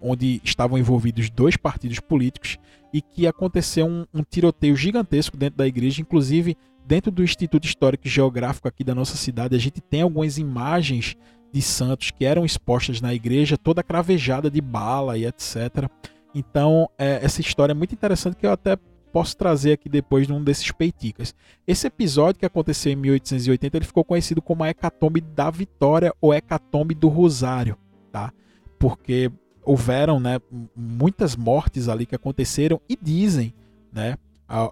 onde 0.00 0.40
estavam 0.42 0.78
envolvidos 0.78 1.30
dois 1.30 1.56
partidos 1.56 2.00
políticos 2.00 2.58
e 2.92 3.02
que 3.02 3.26
aconteceu 3.26 3.86
um, 3.86 4.06
um 4.12 4.22
tiroteio 4.22 4.76
gigantesco 4.76 5.36
dentro 5.36 5.58
da 5.58 5.66
igreja, 5.66 6.00
inclusive 6.00 6.56
dentro 6.86 7.10
do 7.10 7.22
Instituto 7.22 7.66
Histórico 7.66 8.06
e 8.06 8.10
Geográfico 8.10 8.66
aqui 8.66 8.82
da 8.82 8.94
nossa 8.94 9.16
cidade, 9.16 9.54
a 9.54 9.58
gente 9.58 9.80
tem 9.80 10.00
algumas 10.00 10.38
imagens 10.38 11.16
de 11.52 11.60
santos 11.60 12.10
que 12.10 12.24
eram 12.24 12.44
expostas 12.44 13.00
na 13.00 13.12
igreja, 13.14 13.58
toda 13.58 13.82
cravejada 13.82 14.50
de 14.50 14.60
bala 14.60 15.16
e 15.18 15.26
etc. 15.26 15.88
Então, 16.34 16.88
é, 16.98 17.20
essa 17.22 17.40
história 17.40 17.72
é 17.72 17.74
muito 17.74 17.94
interessante 17.94 18.36
que 18.36 18.46
eu 18.46 18.52
até 18.52 18.78
posso 19.08 19.36
trazer 19.36 19.72
aqui 19.72 19.88
depois 19.88 20.28
num 20.28 20.42
desses 20.42 20.70
peiticas. 20.70 21.34
Esse 21.66 21.86
episódio 21.86 22.38
que 22.38 22.46
aconteceu 22.46 22.92
em 22.92 22.96
1880 22.96 23.76
ele 23.76 23.84
ficou 23.84 24.04
conhecido 24.04 24.40
como 24.40 24.64
a 24.64 24.68
Hecatombe 24.68 25.20
da 25.20 25.50
Vitória 25.50 26.14
ou 26.20 26.32
Hecatombe 26.32 26.94
do 26.94 27.08
Rosário, 27.08 27.76
tá? 28.12 28.32
Porque 28.78 29.30
houveram, 29.64 30.18
né, 30.18 30.40
muitas 30.74 31.36
mortes 31.36 31.88
ali 31.88 32.06
que 32.06 32.14
aconteceram 32.14 32.80
e 32.88 32.96
dizem, 33.00 33.52
né, 33.92 34.16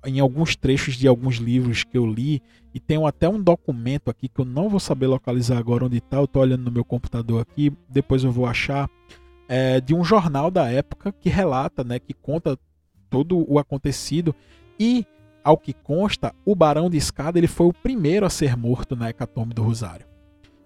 em 0.06 0.20
alguns 0.20 0.56
trechos 0.56 0.94
de 0.94 1.06
alguns 1.06 1.36
livros 1.36 1.84
que 1.84 1.98
eu 1.98 2.06
li 2.06 2.42
e 2.72 2.80
tenho 2.80 3.06
até 3.06 3.28
um 3.28 3.42
documento 3.42 4.10
aqui 4.10 4.28
que 4.28 4.40
eu 4.40 4.44
não 4.44 4.70
vou 4.70 4.80
saber 4.80 5.06
localizar 5.06 5.58
agora 5.58 5.84
onde 5.84 5.98
está, 5.98 6.16
eu 6.16 6.24
estou 6.24 6.40
olhando 6.42 6.64
no 6.64 6.70
meu 6.70 6.84
computador 6.84 7.42
aqui, 7.42 7.72
depois 7.88 8.24
eu 8.24 8.32
vou 8.32 8.46
achar 8.46 8.88
é, 9.48 9.80
de 9.80 9.94
um 9.94 10.02
jornal 10.02 10.50
da 10.50 10.70
época 10.70 11.12
que 11.12 11.28
relata, 11.28 11.84
né, 11.84 11.98
que 11.98 12.14
conta 12.14 12.58
todo 13.10 13.44
o 13.50 13.58
acontecido 13.58 14.34
e 14.78 15.06
ao 15.42 15.56
que 15.56 15.72
consta, 15.72 16.34
o 16.44 16.56
Barão 16.56 16.90
de 16.90 16.96
Escada 16.96 17.38
ele 17.38 17.46
foi 17.46 17.66
o 17.66 17.72
primeiro 17.72 18.26
a 18.26 18.30
ser 18.30 18.56
morto 18.56 18.96
na 18.96 19.10
hecatombe 19.10 19.54
do 19.54 19.62
Rosário. 19.62 20.04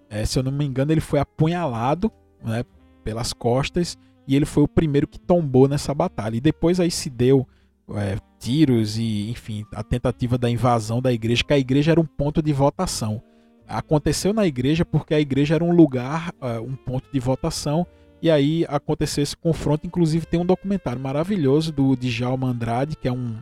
É, 0.08 0.24
se 0.24 0.38
eu 0.38 0.42
não 0.42 0.50
me 0.50 0.64
engano, 0.64 0.90
ele 0.90 1.02
foi 1.02 1.20
apunhalado 1.20 2.10
né, 2.42 2.64
pelas 3.04 3.32
costas 3.32 3.98
e 4.26 4.34
ele 4.34 4.46
foi 4.46 4.62
o 4.62 4.68
primeiro 4.68 5.06
que 5.06 5.20
tombou 5.20 5.68
nessa 5.68 5.94
batalha. 5.94 6.36
E 6.36 6.40
depois 6.40 6.80
aí 6.80 6.90
se 6.90 7.10
deu 7.10 7.46
é, 7.94 8.16
tiros 8.38 8.96
e, 8.96 9.28
enfim, 9.30 9.64
a 9.74 9.82
tentativa 9.82 10.38
da 10.38 10.48
invasão 10.48 11.02
da 11.02 11.12
igreja, 11.12 11.44
que 11.44 11.52
a 11.52 11.58
igreja 11.58 11.90
era 11.90 12.00
um 12.00 12.06
ponto 12.06 12.42
de 12.42 12.52
votação. 12.52 13.22
Aconteceu 13.68 14.32
na 14.32 14.46
igreja 14.46 14.84
porque 14.84 15.14
a 15.14 15.20
igreja 15.20 15.56
era 15.56 15.64
um 15.64 15.72
lugar, 15.72 16.32
é, 16.40 16.58
um 16.58 16.74
ponto 16.74 17.06
de 17.12 17.20
votação 17.20 17.86
e 18.22 18.30
aí 18.30 18.64
aconteceu 18.68 19.22
esse 19.22 19.36
confronto. 19.36 19.86
Inclusive 19.86 20.26
tem 20.26 20.40
um 20.40 20.46
documentário 20.46 21.00
maravilhoso 21.00 21.72
do 21.72 21.96
Djalma 21.96 22.48
Andrade, 22.48 22.96
que 22.96 23.08
é 23.08 23.12
um 23.12 23.36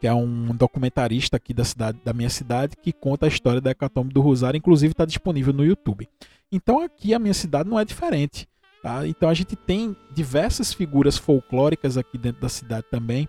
que 0.00 0.06
é 0.06 0.12
um 0.12 0.54
documentarista 0.54 1.38
aqui 1.38 1.54
da 1.54 1.64
cidade, 1.64 1.98
da 2.04 2.12
minha 2.12 2.28
cidade, 2.28 2.76
que 2.76 2.92
conta 2.92 3.24
a 3.24 3.28
história 3.28 3.58
da 3.58 3.70
Hecatombe 3.70 4.12
do 4.12 4.20
Rosário, 4.20 4.58
inclusive 4.58 4.92
está 4.92 5.06
disponível 5.06 5.54
no 5.54 5.64
YouTube. 5.64 6.06
Então 6.52 6.80
aqui 6.80 7.14
a 7.14 7.18
minha 7.18 7.32
cidade 7.32 7.70
não 7.70 7.80
é 7.80 7.86
diferente. 7.86 8.46
Tá? 8.82 9.06
Então 9.08 9.30
a 9.30 9.34
gente 9.34 9.56
tem 9.56 9.96
diversas 10.12 10.74
figuras 10.74 11.16
folclóricas 11.16 11.96
aqui 11.96 12.18
dentro 12.18 12.42
da 12.42 12.50
cidade 12.50 12.84
também. 12.90 13.26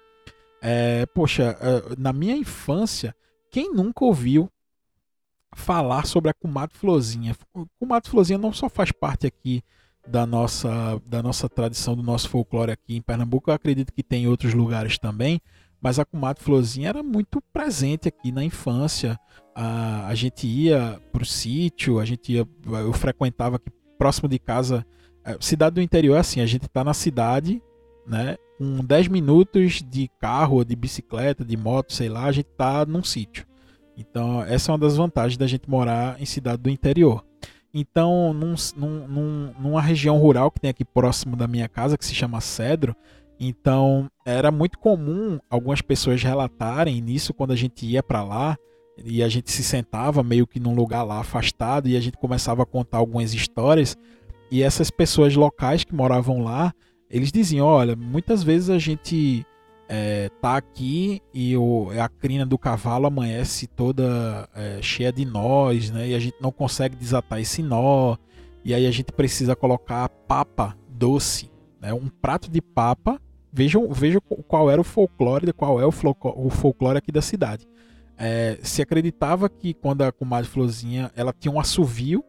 É, 0.62 1.05
poxa, 1.05 1.58
é, 1.62 1.95
na 1.97 2.12
minha 2.12 2.36
infância, 2.36 3.15
quem 3.49 3.73
nunca 3.73 4.03
ouviu 4.03 4.51
falar 5.55 6.05
sobre 6.05 6.29
a 6.29 6.34
Comadre 6.34 6.77
Flozinha? 6.77 7.34
Comadre 7.79 8.10
Flozinha 8.10 8.38
não 8.38 8.51
só 8.51 8.67
faz 8.67 8.91
parte 8.91 9.25
aqui 9.25 9.63
da 10.08 10.26
nossa, 10.26 11.02
da 11.08 11.22
nossa 11.22 11.50
tradição, 11.50 11.96
do 11.96 12.04
nosso 12.04 12.30
folclore 12.30 12.72
aqui 12.72 12.96
em 12.96 13.02
Pernambuco. 13.02 13.50
Eu 13.50 13.56
acredito 13.56 13.94
que 13.94 14.04
tem 14.04 14.24
em 14.24 14.28
outros 14.28 14.54
lugares 14.54 14.98
também, 14.98 15.41
mas 15.82 16.00
a 16.00 16.06
comadre 16.06 16.44
Florzinha 16.44 16.89
era 16.89 17.04
muito 17.04 17.41
presente 17.54 18.08
aqui 18.08 18.32
na 18.32 18.44
infância. 18.44 19.20
A, 19.54 20.08
a 20.08 20.15
gente 20.15 20.48
ia 20.48 21.00
para 21.12 21.24
o 21.24 21.26
sítio, 21.26 22.00
a 22.00 22.06
gente 22.06 22.34
ia, 22.34 22.48
eu 22.65 22.94
frequentava 22.94 23.58
aqui 23.58 23.70
próximo 23.98 24.28
de 24.30 24.39
casa. 24.39 24.86
É, 25.24 25.38
cidade 25.39 25.76
do 25.76 25.82
interior 25.82 26.15
é 26.15 26.20
assim, 26.20 26.41
a 26.41 26.46
gente 26.46 26.65
está 26.65 26.84
na 26.84 26.94
cidade, 26.94 27.62
né? 28.06 28.38
Com 28.58 28.84
10 28.86 29.08
minutos 29.10 29.82
de 29.82 30.10
carro, 30.20 30.63
de 30.63 30.76
bicicleta, 30.76 31.44
de 31.44 31.58
moto, 31.58 31.94
sei 31.94 32.10
lá, 32.10 32.26
a 32.26 32.32
gente 32.32 32.48
está 32.48 32.86
num 32.86 33.04
sítio. 33.04 33.46
Então, 33.98 34.44
essa 34.44 34.72
é 34.72 34.74
uma 34.74 34.80
das 34.80 34.98
vantagens 34.98 35.38
da 35.38 35.48
gente 35.48 35.70
morar 35.70 36.22
em 36.22 36.26
cidade 36.26 36.62
do 36.62 36.70
interior. 36.70 37.24
Então, 37.78 38.34
num, 38.34 38.56
num, 38.78 39.54
numa 39.60 39.82
região 39.82 40.18
rural 40.18 40.50
que 40.50 40.62
tem 40.62 40.70
aqui 40.70 40.86
próximo 40.86 41.36
da 41.36 41.46
minha 41.46 41.68
casa, 41.68 41.98
que 41.98 42.06
se 42.06 42.16
chama 42.16 42.40
Cedro, 42.40 42.96
então 43.38 44.10
era 44.26 44.50
muito 44.50 44.80
comum 44.80 45.38
algumas 45.50 45.82
pessoas 45.82 46.24
relatarem 46.24 47.02
nisso 47.02 47.34
quando 47.34 47.52
a 47.52 47.56
gente 47.56 47.86
ia 47.86 48.02
para 48.02 48.24
lá 48.24 48.58
e 49.04 49.22
a 49.22 49.28
gente 49.28 49.52
se 49.52 49.62
sentava 49.62 50.24
meio 50.24 50.48
que 50.48 50.58
num 50.58 50.74
lugar 50.74 51.04
lá 51.04 51.20
afastado 51.20 51.90
e 51.90 51.98
a 51.98 52.00
gente 52.00 52.16
começava 52.16 52.64
a 52.64 52.66
contar 52.66 53.00
algumas 53.00 53.34
histórias 53.34 53.98
e 54.50 54.64
essas 54.64 54.90
pessoas 54.90 55.36
locais 55.36 55.84
que 55.84 55.94
moravam 55.94 56.42
lá, 56.42 56.74
eles 57.10 57.30
diziam, 57.30 57.68
olha, 57.68 57.94
muitas 57.94 58.42
vezes 58.42 58.70
a 58.70 58.80
gente 58.80 59.46
é, 59.88 60.30
tá 60.41 60.58
aqui 60.58 61.21
e 61.34 61.56
o, 61.56 61.89
a 61.91 62.10
crina 62.10 62.45
do 62.45 62.58
cavalo 62.58 63.06
amanhece 63.06 63.67
toda 63.67 64.50
é, 64.56 64.82
cheia 64.82 65.12
de 65.12 65.26
nós, 65.26 65.91
né? 65.91 66.10
E 66.10 66.15
a 66.15 66.19
gente 66.19 66.36
não 66.41 66.52
consegue 66.52 66.95
desatar 66.95 67.39
esse 67.39 67.62
nó. 67.62 68.17
E 68.63 68.74
aí 68.74 68.88
a 68.88 68.91
gente 68.91 69.12
precisa 69.12 69.56
colocar 69.56 70.10
papa 70.10 70.76
doce, 70.89 71.52
Né? 71.80 71.93
Um 71.93 72.10
prato 72.10 72.50
de 72.50 72.62
papa. 72.62 73.21
Vejam, 73.54 73.89
vejam 73.91 74.19
qual 74.48 74.69
era 74.69 74.82
o 74.82 74.84
folclore, 74.84 75.54
qual 75.54 75.80
é 75.80 75.86
o 75.86 75.91
folclore 76.50 76.98
aqui 76.98 77.12
da 77.12 77.21
cidade. 77.21 77.65
É, 78.17 78.58
se 78.62 78.82
acreditava 78.82 79.48
que 79.48 79.74
quando 79.74 80.02
a 80.02 80.12
comadre 80.12 80.50
Florzinha 80.50 81.12
ela 81.15 81.34
tinha 81.38 81.54
um 81.54 81.60
assovio. 81.60 82.24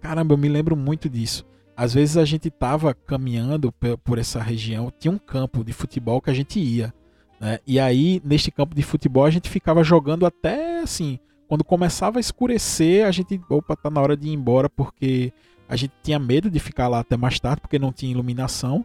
Caramba, 0.00 0.34
eu 0.34 0.38
me 0.38 0.48
lembro 0.48 0.76
muito 0.76 1.08
disso. 1.08 1.46
Às 1.76 1.92
vezes 1.92 2.16
a 2.16 2.24
gente 2.24 2.48
estava 2.48 2.94
caminhando 2.94 3.72
por 4.02 4.18
essa 4.18 4.40
região, 4.40 4.90
tinha 4.98 5.12
um 5.12 5.18
campo 5.18 5.62
de 5.62 5.72
futebol 5.72 6.22
que 6.22 6.30
a 6.30 6.34
gente 6.34 6.58
ia. 6.58 6.92
Né? 7.38 7.58
E 7.66 7.78
aí, 7.78 8.22
neste 8.24 8.50
campo 8.50 8.74
de 8.74 8.82
futebol, 8.82 9.24
a 9.26 9.30
gente 9.30 9.50
ficava 9.50 9.84
jogando 9.84 10.24
até 10.24 10.80
assim. 10.80 11.18
Quando 11.46 11.62
começava 11.62 12.18
a 12.18 12.20
escurecer, 12.20 13.06
a 13.06 13.10
gente, 13.10 13.40
opa, 13.50 13.76
tá 13.76 13.90
na 13.90 14.00
hora 14.00 14.16
de 14.16 14.28
ir 14.28 14.32
embora, 14.32 14.70
porque 14.70 15.32
a 15.68 15.76
gente 15.76 15.92
tinha 16.02 16.18
medo 16.18 16.50
de 16.50 16.58
ficar 16.58 16.88
lá 16.88 17.00
até 17.00 17.16
mais 17.16 17.38
tarde, 17.38 17.60
porque 17.60 17.78
não 17.78 17.92
tinha 17.92 18.10
iluminação. 18.10 18.84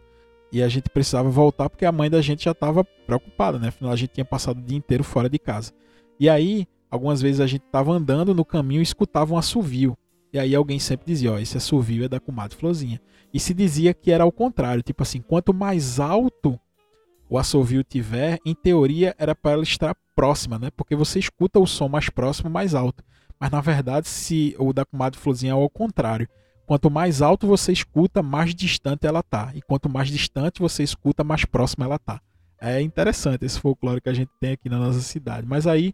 E 0.51 0.62
a 0.62 0.67
gente 0.67 0.89
precisava 0.89 1.30
voltar, 1.30 1.69
porque 1.69 1.86
a 1.86 1.93
mãe 1.93 2.10
da 2.10 2.21
gente 2.21 2.43
já 2.43 2.51
estava 2.51 2.84
preocupada, 2.84 3.58
né? 3.58 3.69
Afinal, 3.69 3.93
a 3.93 3.95
gente 3.95 4.12
tinha 4.12 4.25
passado 4.25 4.60
o 4.60 4.62
dia 4.62 4.77
inteiro 4.77 5.04
fora 5.04 5.30
de 5.30 5.39
casa. 5.39 5.71
E 6.19 6.30
aí, 6.30 6.67
algumas 6.89 7.21
vezes 7.21 7.39
a 7.39 7.47
gente 7.47 7.63
estava 7.65 7.93
andando 7.93 8.36
no 8.36 8.43
caminho 8.43 8.82
e 8.82 8.84
escutava 8.84 9.34
um 9.34 9.38
assovio. 9.38 9.97
E 10.33 10.39
aí 10.39 10.55
alguém 10.55 10.79
sempre 10.79 11.05
dizia, 11.07 11.33
ó, 11.33 11.37
esse 11.37 11.57
assovio 11.57 12.05
é 12.05 12.07
da 12.07 12.19
comadre 12.19 12.55
Florzinha. 12.55 13.01
E 13.33 13.39
se 13.39 13.53
dizia 13.53 13.93
que 13.93 14.11
era 14.11 14.23
ao 14.23 14.31
contrário, 14.31 14.81
tipo 14.81 15.03
assim, 15.03 15.21
quanto 15.21 15.53
mais 15.53 15.99
alto 15.99 16.59
o 17.29 17.37
assovio 17.37 17.83
tiver, 17.83 18.39
em 18.45 18.53
teoria 18.53 19.15
era 19.17 19.33
para 19.33 19.51
ela 19.51 19.63
estar 19.63 19.95
próxima, 20.15 20.59
né? 20.59 20.69
Porque 20.75 20.95
você 20.95 21.17
escuta 21.17 21.59
o 21.59 21.65
som 21.65 21.87
mais 21.87 22.09
próximo, 22.09 22.49
mais 22.49 22.75
alto. 22.75 23.03
Mas 23.39 23.49
na 23.49 23.61
verdade, 23.61 24.07
se 24.07 24.55
o 24.59 24.73
da 24.73 24.85
comadre 24.85 25.19
Florzinha 25.19 25.51
é 25.51 25.55
ao 25.55 25.69
contrário. 25.69 26.27
Quanto 26.65 26.91
mais 26.91 27.21
alto 27.21 27.47
você 27.47 27.71
escuta, 27.71 28.21
mais 28.21 28.53
distante 28.53 29.07
ela 29.07 29.23
tá. 29.23 29.51
E 29.55 29.61
quanto 29.61 29.89
mais 29.89 30.09
distante 30.09 30.61
você 30.61 30.83
escuta, 30.83 31.23
mais 31.23 31.43
próxima 31.43 31.85
ela 31.85 31.97
tá. 31.97 32.21
É 32.59 32.79
interessante 32.81 33.43
esse 33.43 33.59
folclore 33.59 33.99
que 33.99 34.09
a 34.09 34.13
gente 34.13 34.29
tem 34.39 34.51
aqui 34.51 34.69
na 34.69 34.77
nossa 34.77 35.01
cidade. 35.01 35.47
Mas 35.47 35.65
aí 35.65 35.93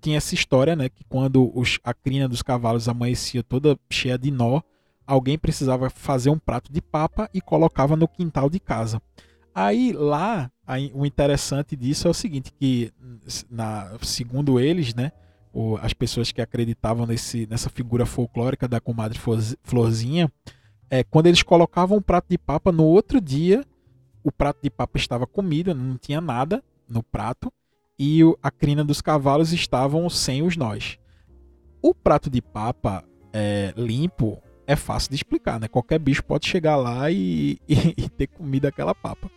tinha 0.00 0.16
essa 0.16 0.34
história, 0.34 0.74
né? 0.74 0.88
Que 0.88 1.04
quando 1.04 1.50
os, 1.56 1.78
a 1.84 1.92
crina 1.92 2.28
dos 2.28 2.42
cavalos 2.42 2.88
amanhecia 2.88 3.42
toda 3.42 3.78
cheia 3.90 4.18
de 4.18 4.30
nó, 4.30 4.60
alguém 5.06 5.38
precisava 5.38 5.90
fazer 5.90 6.30
um 6.30 6.38
prato 6.38 6.72
de 6.72 6.80
papa 6.80 7.28
e 7.34 7.40
colocava 7.40 7.96
no 7.96 8.08
quintal 8.08 8.48
de 8.48 8.60
casa. 8.60 9.00
Aí 9.54 9.92
lá, 9.92 10.50
aí, 10.66 10.90
o 10.94 11.04
interessante 11.04 11.74
disso 11.74 12.06
é 12.06 12.10
o 12.10 12.14
seguinte, 12.14 12.52
que 12.52 12.92
na, 13.50 13.96
segundo 14.02 14.60
eles, 14.60 14.94
né, 14.94 15.10
o, 15.52 15.76
as 15.78 15.92
pessoas 15.92 16.30
que 16.30 16.40
acreditavam 16.40 17.06
nesse, 17.06 17.46
nessa 17.46 17.68
figura 17.68 18.06
folclórica 18.06 18.68
da 18.68 18.80
comadre 18.80 19.18
Florzinha, 19.62 20.30
é, 20.88 21.02
quando 21.02 21.26
eles 21.26 21.42
colocavam 21.42 21.98
um 21.98 22.02
prato 22.02 22.26
de 22.28 22.38
papa, 22.38 22.70
no 22.70 22.84
outro 22.84 23.20
dia 23.20 23.64
o 24.22 24.30
prato 24.30 24.58
de 24.62 24.70
papa 24.70 24.98
estava 24.98 25.26
comido, 25.26 25.74
não 25.74 25.96
tinha 25.96 26.20
nada 26.20 26.62
no 26.88 27.02
prato, 27.02 27.52
e 28.02 28.22
a 28.42 28.50
crina 28.50 28.82
dos 28.82 29.02
cavalos 29.02 29.52
estavam 29.52 30.08
sem 30.08 30.42
os 30.42 30.56
nós. 30.56 30.98
O 31.82 31.94
prato 31.94 32.30
de 32.30 32.40
papa 32.40 33.04
é, 33.30 33.74
limpo 33.76 34.42
é 34.66 34.74
fácil 34.74 35.10
de 35.10 35.16
explicar, 35.16 35.60
né? 35.60 35.68
Qualquer 35.68 35.98
bicho 35.98 36.24
pode 36.24 36.46
chegar 36.46 36.76
lá 36.76 37.10
e, 37.10 37.58
e, 37.68 37.94
e 37.98 38.08
ter 38.08 38.28
comida 38.28 38.68
aquela 38.68 38.94
papa. 38.94 39.30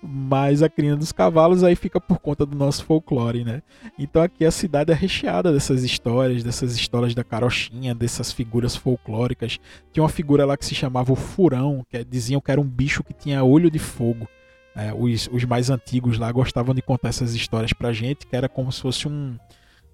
Mas 0.00 0.62
a 0.62 0.68
crina 0.68 0.94
dos 0.96 1.10
cavalos 1.10 1.64
aí 1.64 1.74
fica 1.74 2.00
por 2.00 2.20
conta 2.20 2.46
do 2.46 2.56
nosso 2.56 2.84
folclore, 2.84 3.42
né? 3.42 3.62
Então 3.98 4.22
aqui 4.22 4.44
a 4.44 4.50
cidade 4.52 4.92
é 4.92 4.94
recheada 4.94 5.52
dessas 5.52 5.82
histórias, 5.82 6.44
dessas 6.44 6.76
histórias 6.76 7.16
da 7.16 7.24
carochinha, 7.24 7.96
dessas 7.96 8.30
figuras 8.30 8.76
folclóricas. 8.76 9.58
Tinha 9.92 10.04
uma 10.04 10.08
figura 10.08 10.44
lá 10.46 10.56
que 10.56 10.64
se 10.64 10.74
chamava 10.74 11.12
o 11.12 11.16
furão, 11.16 11.84
que 11.90 12.04
diziam 12.04 12.40
que 12.40 12.52
era 12.52 12.60
um 12.60 12.68
bicho 12.68 13.02
que 13.02 13.12
tinha 13.12 13.42
olho 13.42 13.68
de 13.72 13.80
fogo. 13.80 14.28
É, 14.76 14.92
os, 14.92 15.28
os 15.32 15.44
mais 15.44 15.70
antigos 15.70 16.18
lá 16.18 16.30
gostavam 16.32 16.74
de 16.74 16.82
contar 16.82 17.08
essas 17.08 17.34
histórias 17.34 17.72
pra 17.72 17.92
gente, 17.92 18.26
que 18.26 18.34
era 18.34 18.48
como 18.48 18.72
se 18.72 18.80
fosse 18.82 19.06
um, 19.06 19.36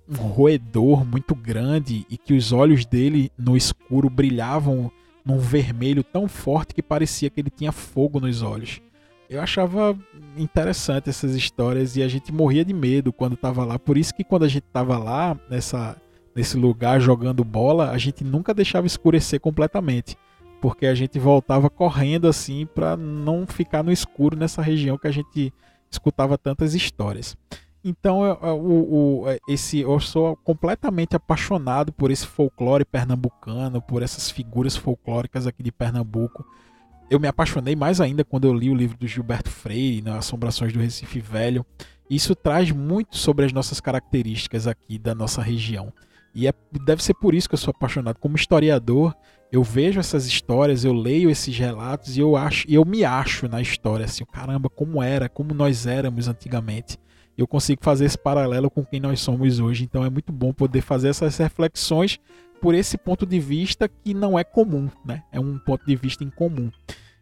um 0.08 0.14
roedor 0.14 1.04
muito 1.04 1.34
grande 1.34 2.06
e 2.08 2.16
que 2.16 2.34
os 2.34 2.52
olhos 2.52 2.86
dele 2.86 3.30
no 3.38 3.56
escuro 3.56 4.08
brilhavam 4.08 4.90
num 5.24 5.38
vermelho 5.38 6.02
tão 6.02 6.26
forte 6.26 6.74
que 6.74 6.82
parecia 6.82 7.28
que 7.28 7.40
ele 7.40 7.50
tinha 7.50 7.72
fogo 7.72 8.18
nos 8.18 8.42
olhos. 8.42 8.80
Eu 9.28 9.40
achava 9.40 9.96
interessante 10.36 11.08
essas 11.08 11.36
histórias 11.36 11.94
e 11.94 12.02
a 12.02 12.08
gente 12.08 12.32
morria 12.32 12.64
de 12.64 12.74
medo 12.74 13.12
quando 13.12 13.34
estava 13.34 13.64
lá. 13.64 13.78
Por 13.78 13.96
isso 13.96 14.12
que 14.14 14.24
quando 14.24 14.44
a 14.44 14.48
gente 14.48 14.64
estava 14.64 14.98
lá 14.98 15.38
nessa 15.48 15.96
nesse 16.34 16.56
lugar 16.56 17.00
jogando 17.00 17.44
bola, 17.44 17.90
a 17.90 17.98
gente 17.98 18.24
nunca 18.24 18.54
deixava 18.54 18.86
escurecer 18.86 19.40
completamente, 19.40 20.16
porque 20.60 20.86
a 20.86 20.94
gente 20.94 21.18
voltava 21.18 21.70
correndo 21.70 22.28
assim 22.28 22.66
para 22.66 22.96
não 22.96 23.46
ficar 23.46 23.82
no 23.82 23.90
escuro 23.90 24.36
nessa 24.36 24.60
região 24.60 24.98
que 24.98 25.08
a 25.08 25.12
gente 25.12 25.52
escutava 25.90 26.38
tantas 26.38 26.74
histórias. 26.74 27.36
Então, 27.82 28.20
é, 29.26 29.38
esse, 29.48 29.80
eu 29.80 29.98
sou 30.00 30.36
completamente 30.36 31.16
apaixonado 31.16 31.92
por 31.92 32.10
esse 32.10 32.26
folclore 32.26 32.84
pernambucano, 32.84 33.80
por 33.80 34.02
essas 34.02 34.30
figuras 34.30 34.76
folclóricas 34.76 35.46
aqui 35.46 35.62
de 35.62 35.72
Pernambuco. 35.72 36.44
Eu 37.10 37.18
me 37.18 37.26
apaixonei 37.26 37.74
mais 37.74 38.00
ainda 38.00 38.22
quando 38.22 38.44
eu 38.44 38.52
li 38.52 38.70
o 38.70 38.74
livro 38.74 38.98
do 38.98 39.08
Gilberto 39.08 39.50
Freire, 39.50 40.02
né, 40.02 40.12
Assombrações 40.12 40.72
do 40.72 40.78
Recife 40.78 41.20
Velho. 41.20 41.64
Isso 42.08 42.34
traz 42.34 42.70
muito 42.70 43.16
sobre 43.16 43.46
as 43.46 43.52
nossas 43.52 43.80
características 43.80 44.66
aqui 44.66 44.98
da 44.98 45.14
nossa 45.14 45.40
região. 45.40 45.92
E 46.34 46.46
é, 46.46 46.52
deve 46.84 47.02
ser 47.02 47.14
por 47.14 47.34
isso 47.34 47.48
que 47.48 47.54
eu 47.54 47.58
sou 47.58 47.72
apaixonado. 47.72 48.18
Como 48.18 48.36
historiador, 48.36 49.16
eu 49.52 49.62
vejo 49.62 49.98
essas 49.98 50.26
histórias, 50.26 50.84
eu 50.84 50.92
leio 50.92 51.30
esses 51.30 51.56
relatos 51.56 52.16
e 52.16 52.20
eu 52.20 52.36
acho, 52.36 52.66
eu 52.70 52.84
me 52.84 53.04
acho 53.04 53.48
na 53.48 53.60
história 53.60 54.04
assim, 54.04 54.24
caramba, 54.24 54.68
como 54.68 55.02
era, 55.02 55.28
como 55.28 55.52
nós 55.52 55.86
éramos 55.86 56.28
antigamente 56.28 56.98
eu 57.40 57.46
consigo 57.46 57.82
fazer 57.82 58.04
esse 58.04 58.18
paralelo 58.18 58.70
com 58.70 58.84
quem 58.84 59.00
nós 59.00 59.20
somos 59.20 59.60
hoje. 59.60 59.84
Então 59.84 60.04
é 60.04 60.10
muito 60.10 60.32
bom 60.32 60.52
poder 60.52 60.82
fazer 60.82 61.08
essas 61.08 61.36
reflexões 61.38 62.18
por 62.60 62.74
esse 62.74 62.98
ponto 62.98 63.24
de 63.24 63.40
vista 63.40 63.88
que 63.88 64.12
não 64.12 64.38
é 64.38 64.44
comum, 64.44 64.90
né? 65.04 65.22
É 65.32 65.40
um 65.40 65.58
ponto 65.58 65.84
de 65.86 65.96
vista 65.96 66.22
incomum. 66.22 66.70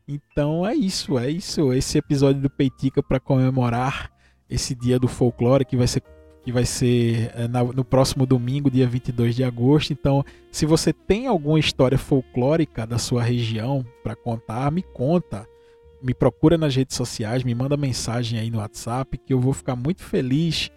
Então 0.06 0.66
é 0.66 0.74
isso, 0.74 1.18
é 1.18 1.30
isso. 1.30 1.72
Esse 1.72 1.98
episódio 1.98 2.42
do 2.42 2.50
Peitica 2.50 3.02
para 3.02 3.20
comemorar 3.20 4.10
esse 4.50 4.74
dia 4.74 4.98
do 4.98 5.06
folclore 5.06 5.64
que 5.64 5.76
vai 5.76 5.86
ser 5.86 6.02
que 6.48 6.52
vai 6.52 6.64
ser 6.64 7.30
é, 7.34 7.46
no 7.46 7.84
próximo 7.84 8.24
domingo, 8.24 8.70
dia 8.70 8.88
22 8.88 9.37
de 9.37 9.44
agosto. 9.44 9.92
Então, 9.92 10.24
se 10.50 10.64
você 10.64 10.94
tem 10.94 11.26
alguma 11.26 11.58
história 11.58 11.98
folclórica 11.98 12.87
da 12.87 12.96
sua 12.96 13.22
região 13.22 13.84
para 14.02 14.16
contar, 14.16 14.72
me 14.72 14.82
conta 14.82 15.46
me 16.00 16.14
procura 16.14 16.56
nas 16.56 16.74
redes 16.74 16.96
sociais, 16.96 17.44
me 17.44 17.54
manda 17.54 17.76
mensagem 17.76 18.38
aí 18.38 18.50
no 18.50 18.58
WhatsApp, 18.58 19.18
que 19.18 19.34
eu 19.34 19.40
vou 19.40 19.52
ficar 19.52 19.76
muito 19.76 20.02
feliz 20.02 20.70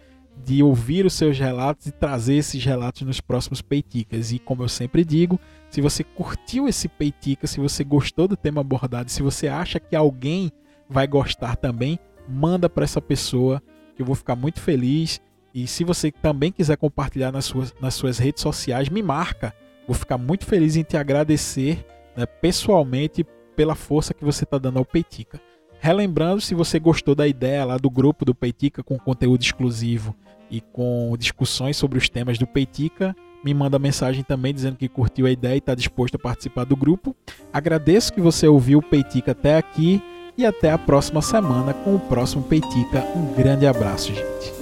de 0.44 0.62
ouvir 0.62 1.06
os 1.06 1.14
seus 1.14 1.38
relatos 1.38 1.86
e 1.86 1.92
trazer 1.92 2.34
esses 2.34 2.62
relatos 2.62 3.00
nos 3.02 3.20
próximos 3.20 3.62
Peiticas. 3.62 4.30
E 4.30 4.38
como 4.38 4.64
eu 4.64 4.68
sempre 4.68 5.06
digo, 5.06 5.40
se 5.70 5.80
você 5.80 6.04
curtiu 6.04 6.68
esse 6.68 6.86
Peitica, 6.86 7.46
se 7.46 7.60
você 7.60 7.82
gostou 7.82 8.28
do 8.28 8.36
tema 8.36 8.60
abordado, 8.60 9.10
se 9.10 9.22
você 9.22 9.48
acha 9.48 9.80
que 9.80 9.96
alguém 9.96 10.52
vai 10.86 11.06
gostar 11.06 11.56
também, 11.56 11.98
manda 12.28 12.68
para 12.68 12.84
essa 12.84 13.00
pessoa, 13.00 13.62
que 13.96 14.02
eu 14.02 14.06
vou 14.06 14.16
ficar 14.16 14.36
muito 14.36 14.60
feliz. 14.60 15.18
E 15.54 15.66
se 15.66 15.84
você 15.84 16.10
também 16.10 16.50
quiser 16.50 16.76
compartilhar 16.76 17.30
nas 17.30 17.44
suas, 17.44 17.74
nas 17.80 17.94
suas 17.94 18.18
redes 18.18 18.42
sociais, 18.42 18.88
me 18.88 19.02
marca. 19.02 19.54
Vou 19.86 19.94
ficar 19.94 20.16
muito 20.16 20.46
feliz 20.46 20.76
em 20.76 20.82
te 20.82 20.96
agradecer 20.96 21.84
né, 22.16 22.24
pessoalmente 22.26 23.24
pela 23.54 23.74
força 23.74 24.14
que 24.14 24.24
você 24.24 24.44
está 24.44 24.58
dando 24.58 24.78
ao 24.78 24.84
Peitica. 24.84 25.40
Relembrando, 25.80 26.40
se 26.40 26.54
você 26.54 26.78
gostou 26.78 27.14
da 27.14 27.26
ideia 27.26 27.64
lá 27.64 27.76
do 27.76 27.90
grupo 27.90 28.24
do 28.24 28.34
Peitica 28.34 28.82
com 28.82 28.98
conteúdo 28.98 29.42
exclusivo 29.42 30.14
e 30.50 30.60
com 30.60 31.14
discussões 31.18 31.76
sobre 31.76 31.98
os 31.98 32.08
temas 32.08 32.38
do 32.38 32.46
Peitica, 32.46 33.14
me 33.44 33.52
manda 33.52 33.78
mensagem 33.78 34.22
também 34.22 34.54
dizendo 34.54 34.76
que 34.76 34.88
curtiu 34.88 35.26
a 35.26 35.30
ideia 35.30 35.56
e 35.56 35.58
está 35.58 35.74
disposto 35.74 36.14
a 36.14 36.18
participar 36.18 36.64
do 36.64 36.76
grupo. 36.76 37.16
Agradeço 37.52 38.12
que 38.12 38.20
você 38.20 38.46
ouviu 38.46 38.78
o 38.78 38.82
Peitica 38.82 39.32
até 39.32 39.56
aqui 39.56 40.00
e 40.38 40.46
até 40.46 40.70
a 40.70 40.78
próxima 40.78 41.20
semana 41.20 41.74
com 41.74 41.96
o 41.96 42.00
próximo 42.00 42.44
Peitica. 42.44 43.04
Um 43.16 43.34
grande 43.34 43.66
abraço, 43.66 44.14
gente. 44.14 44.61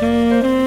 Música 0.00 0.57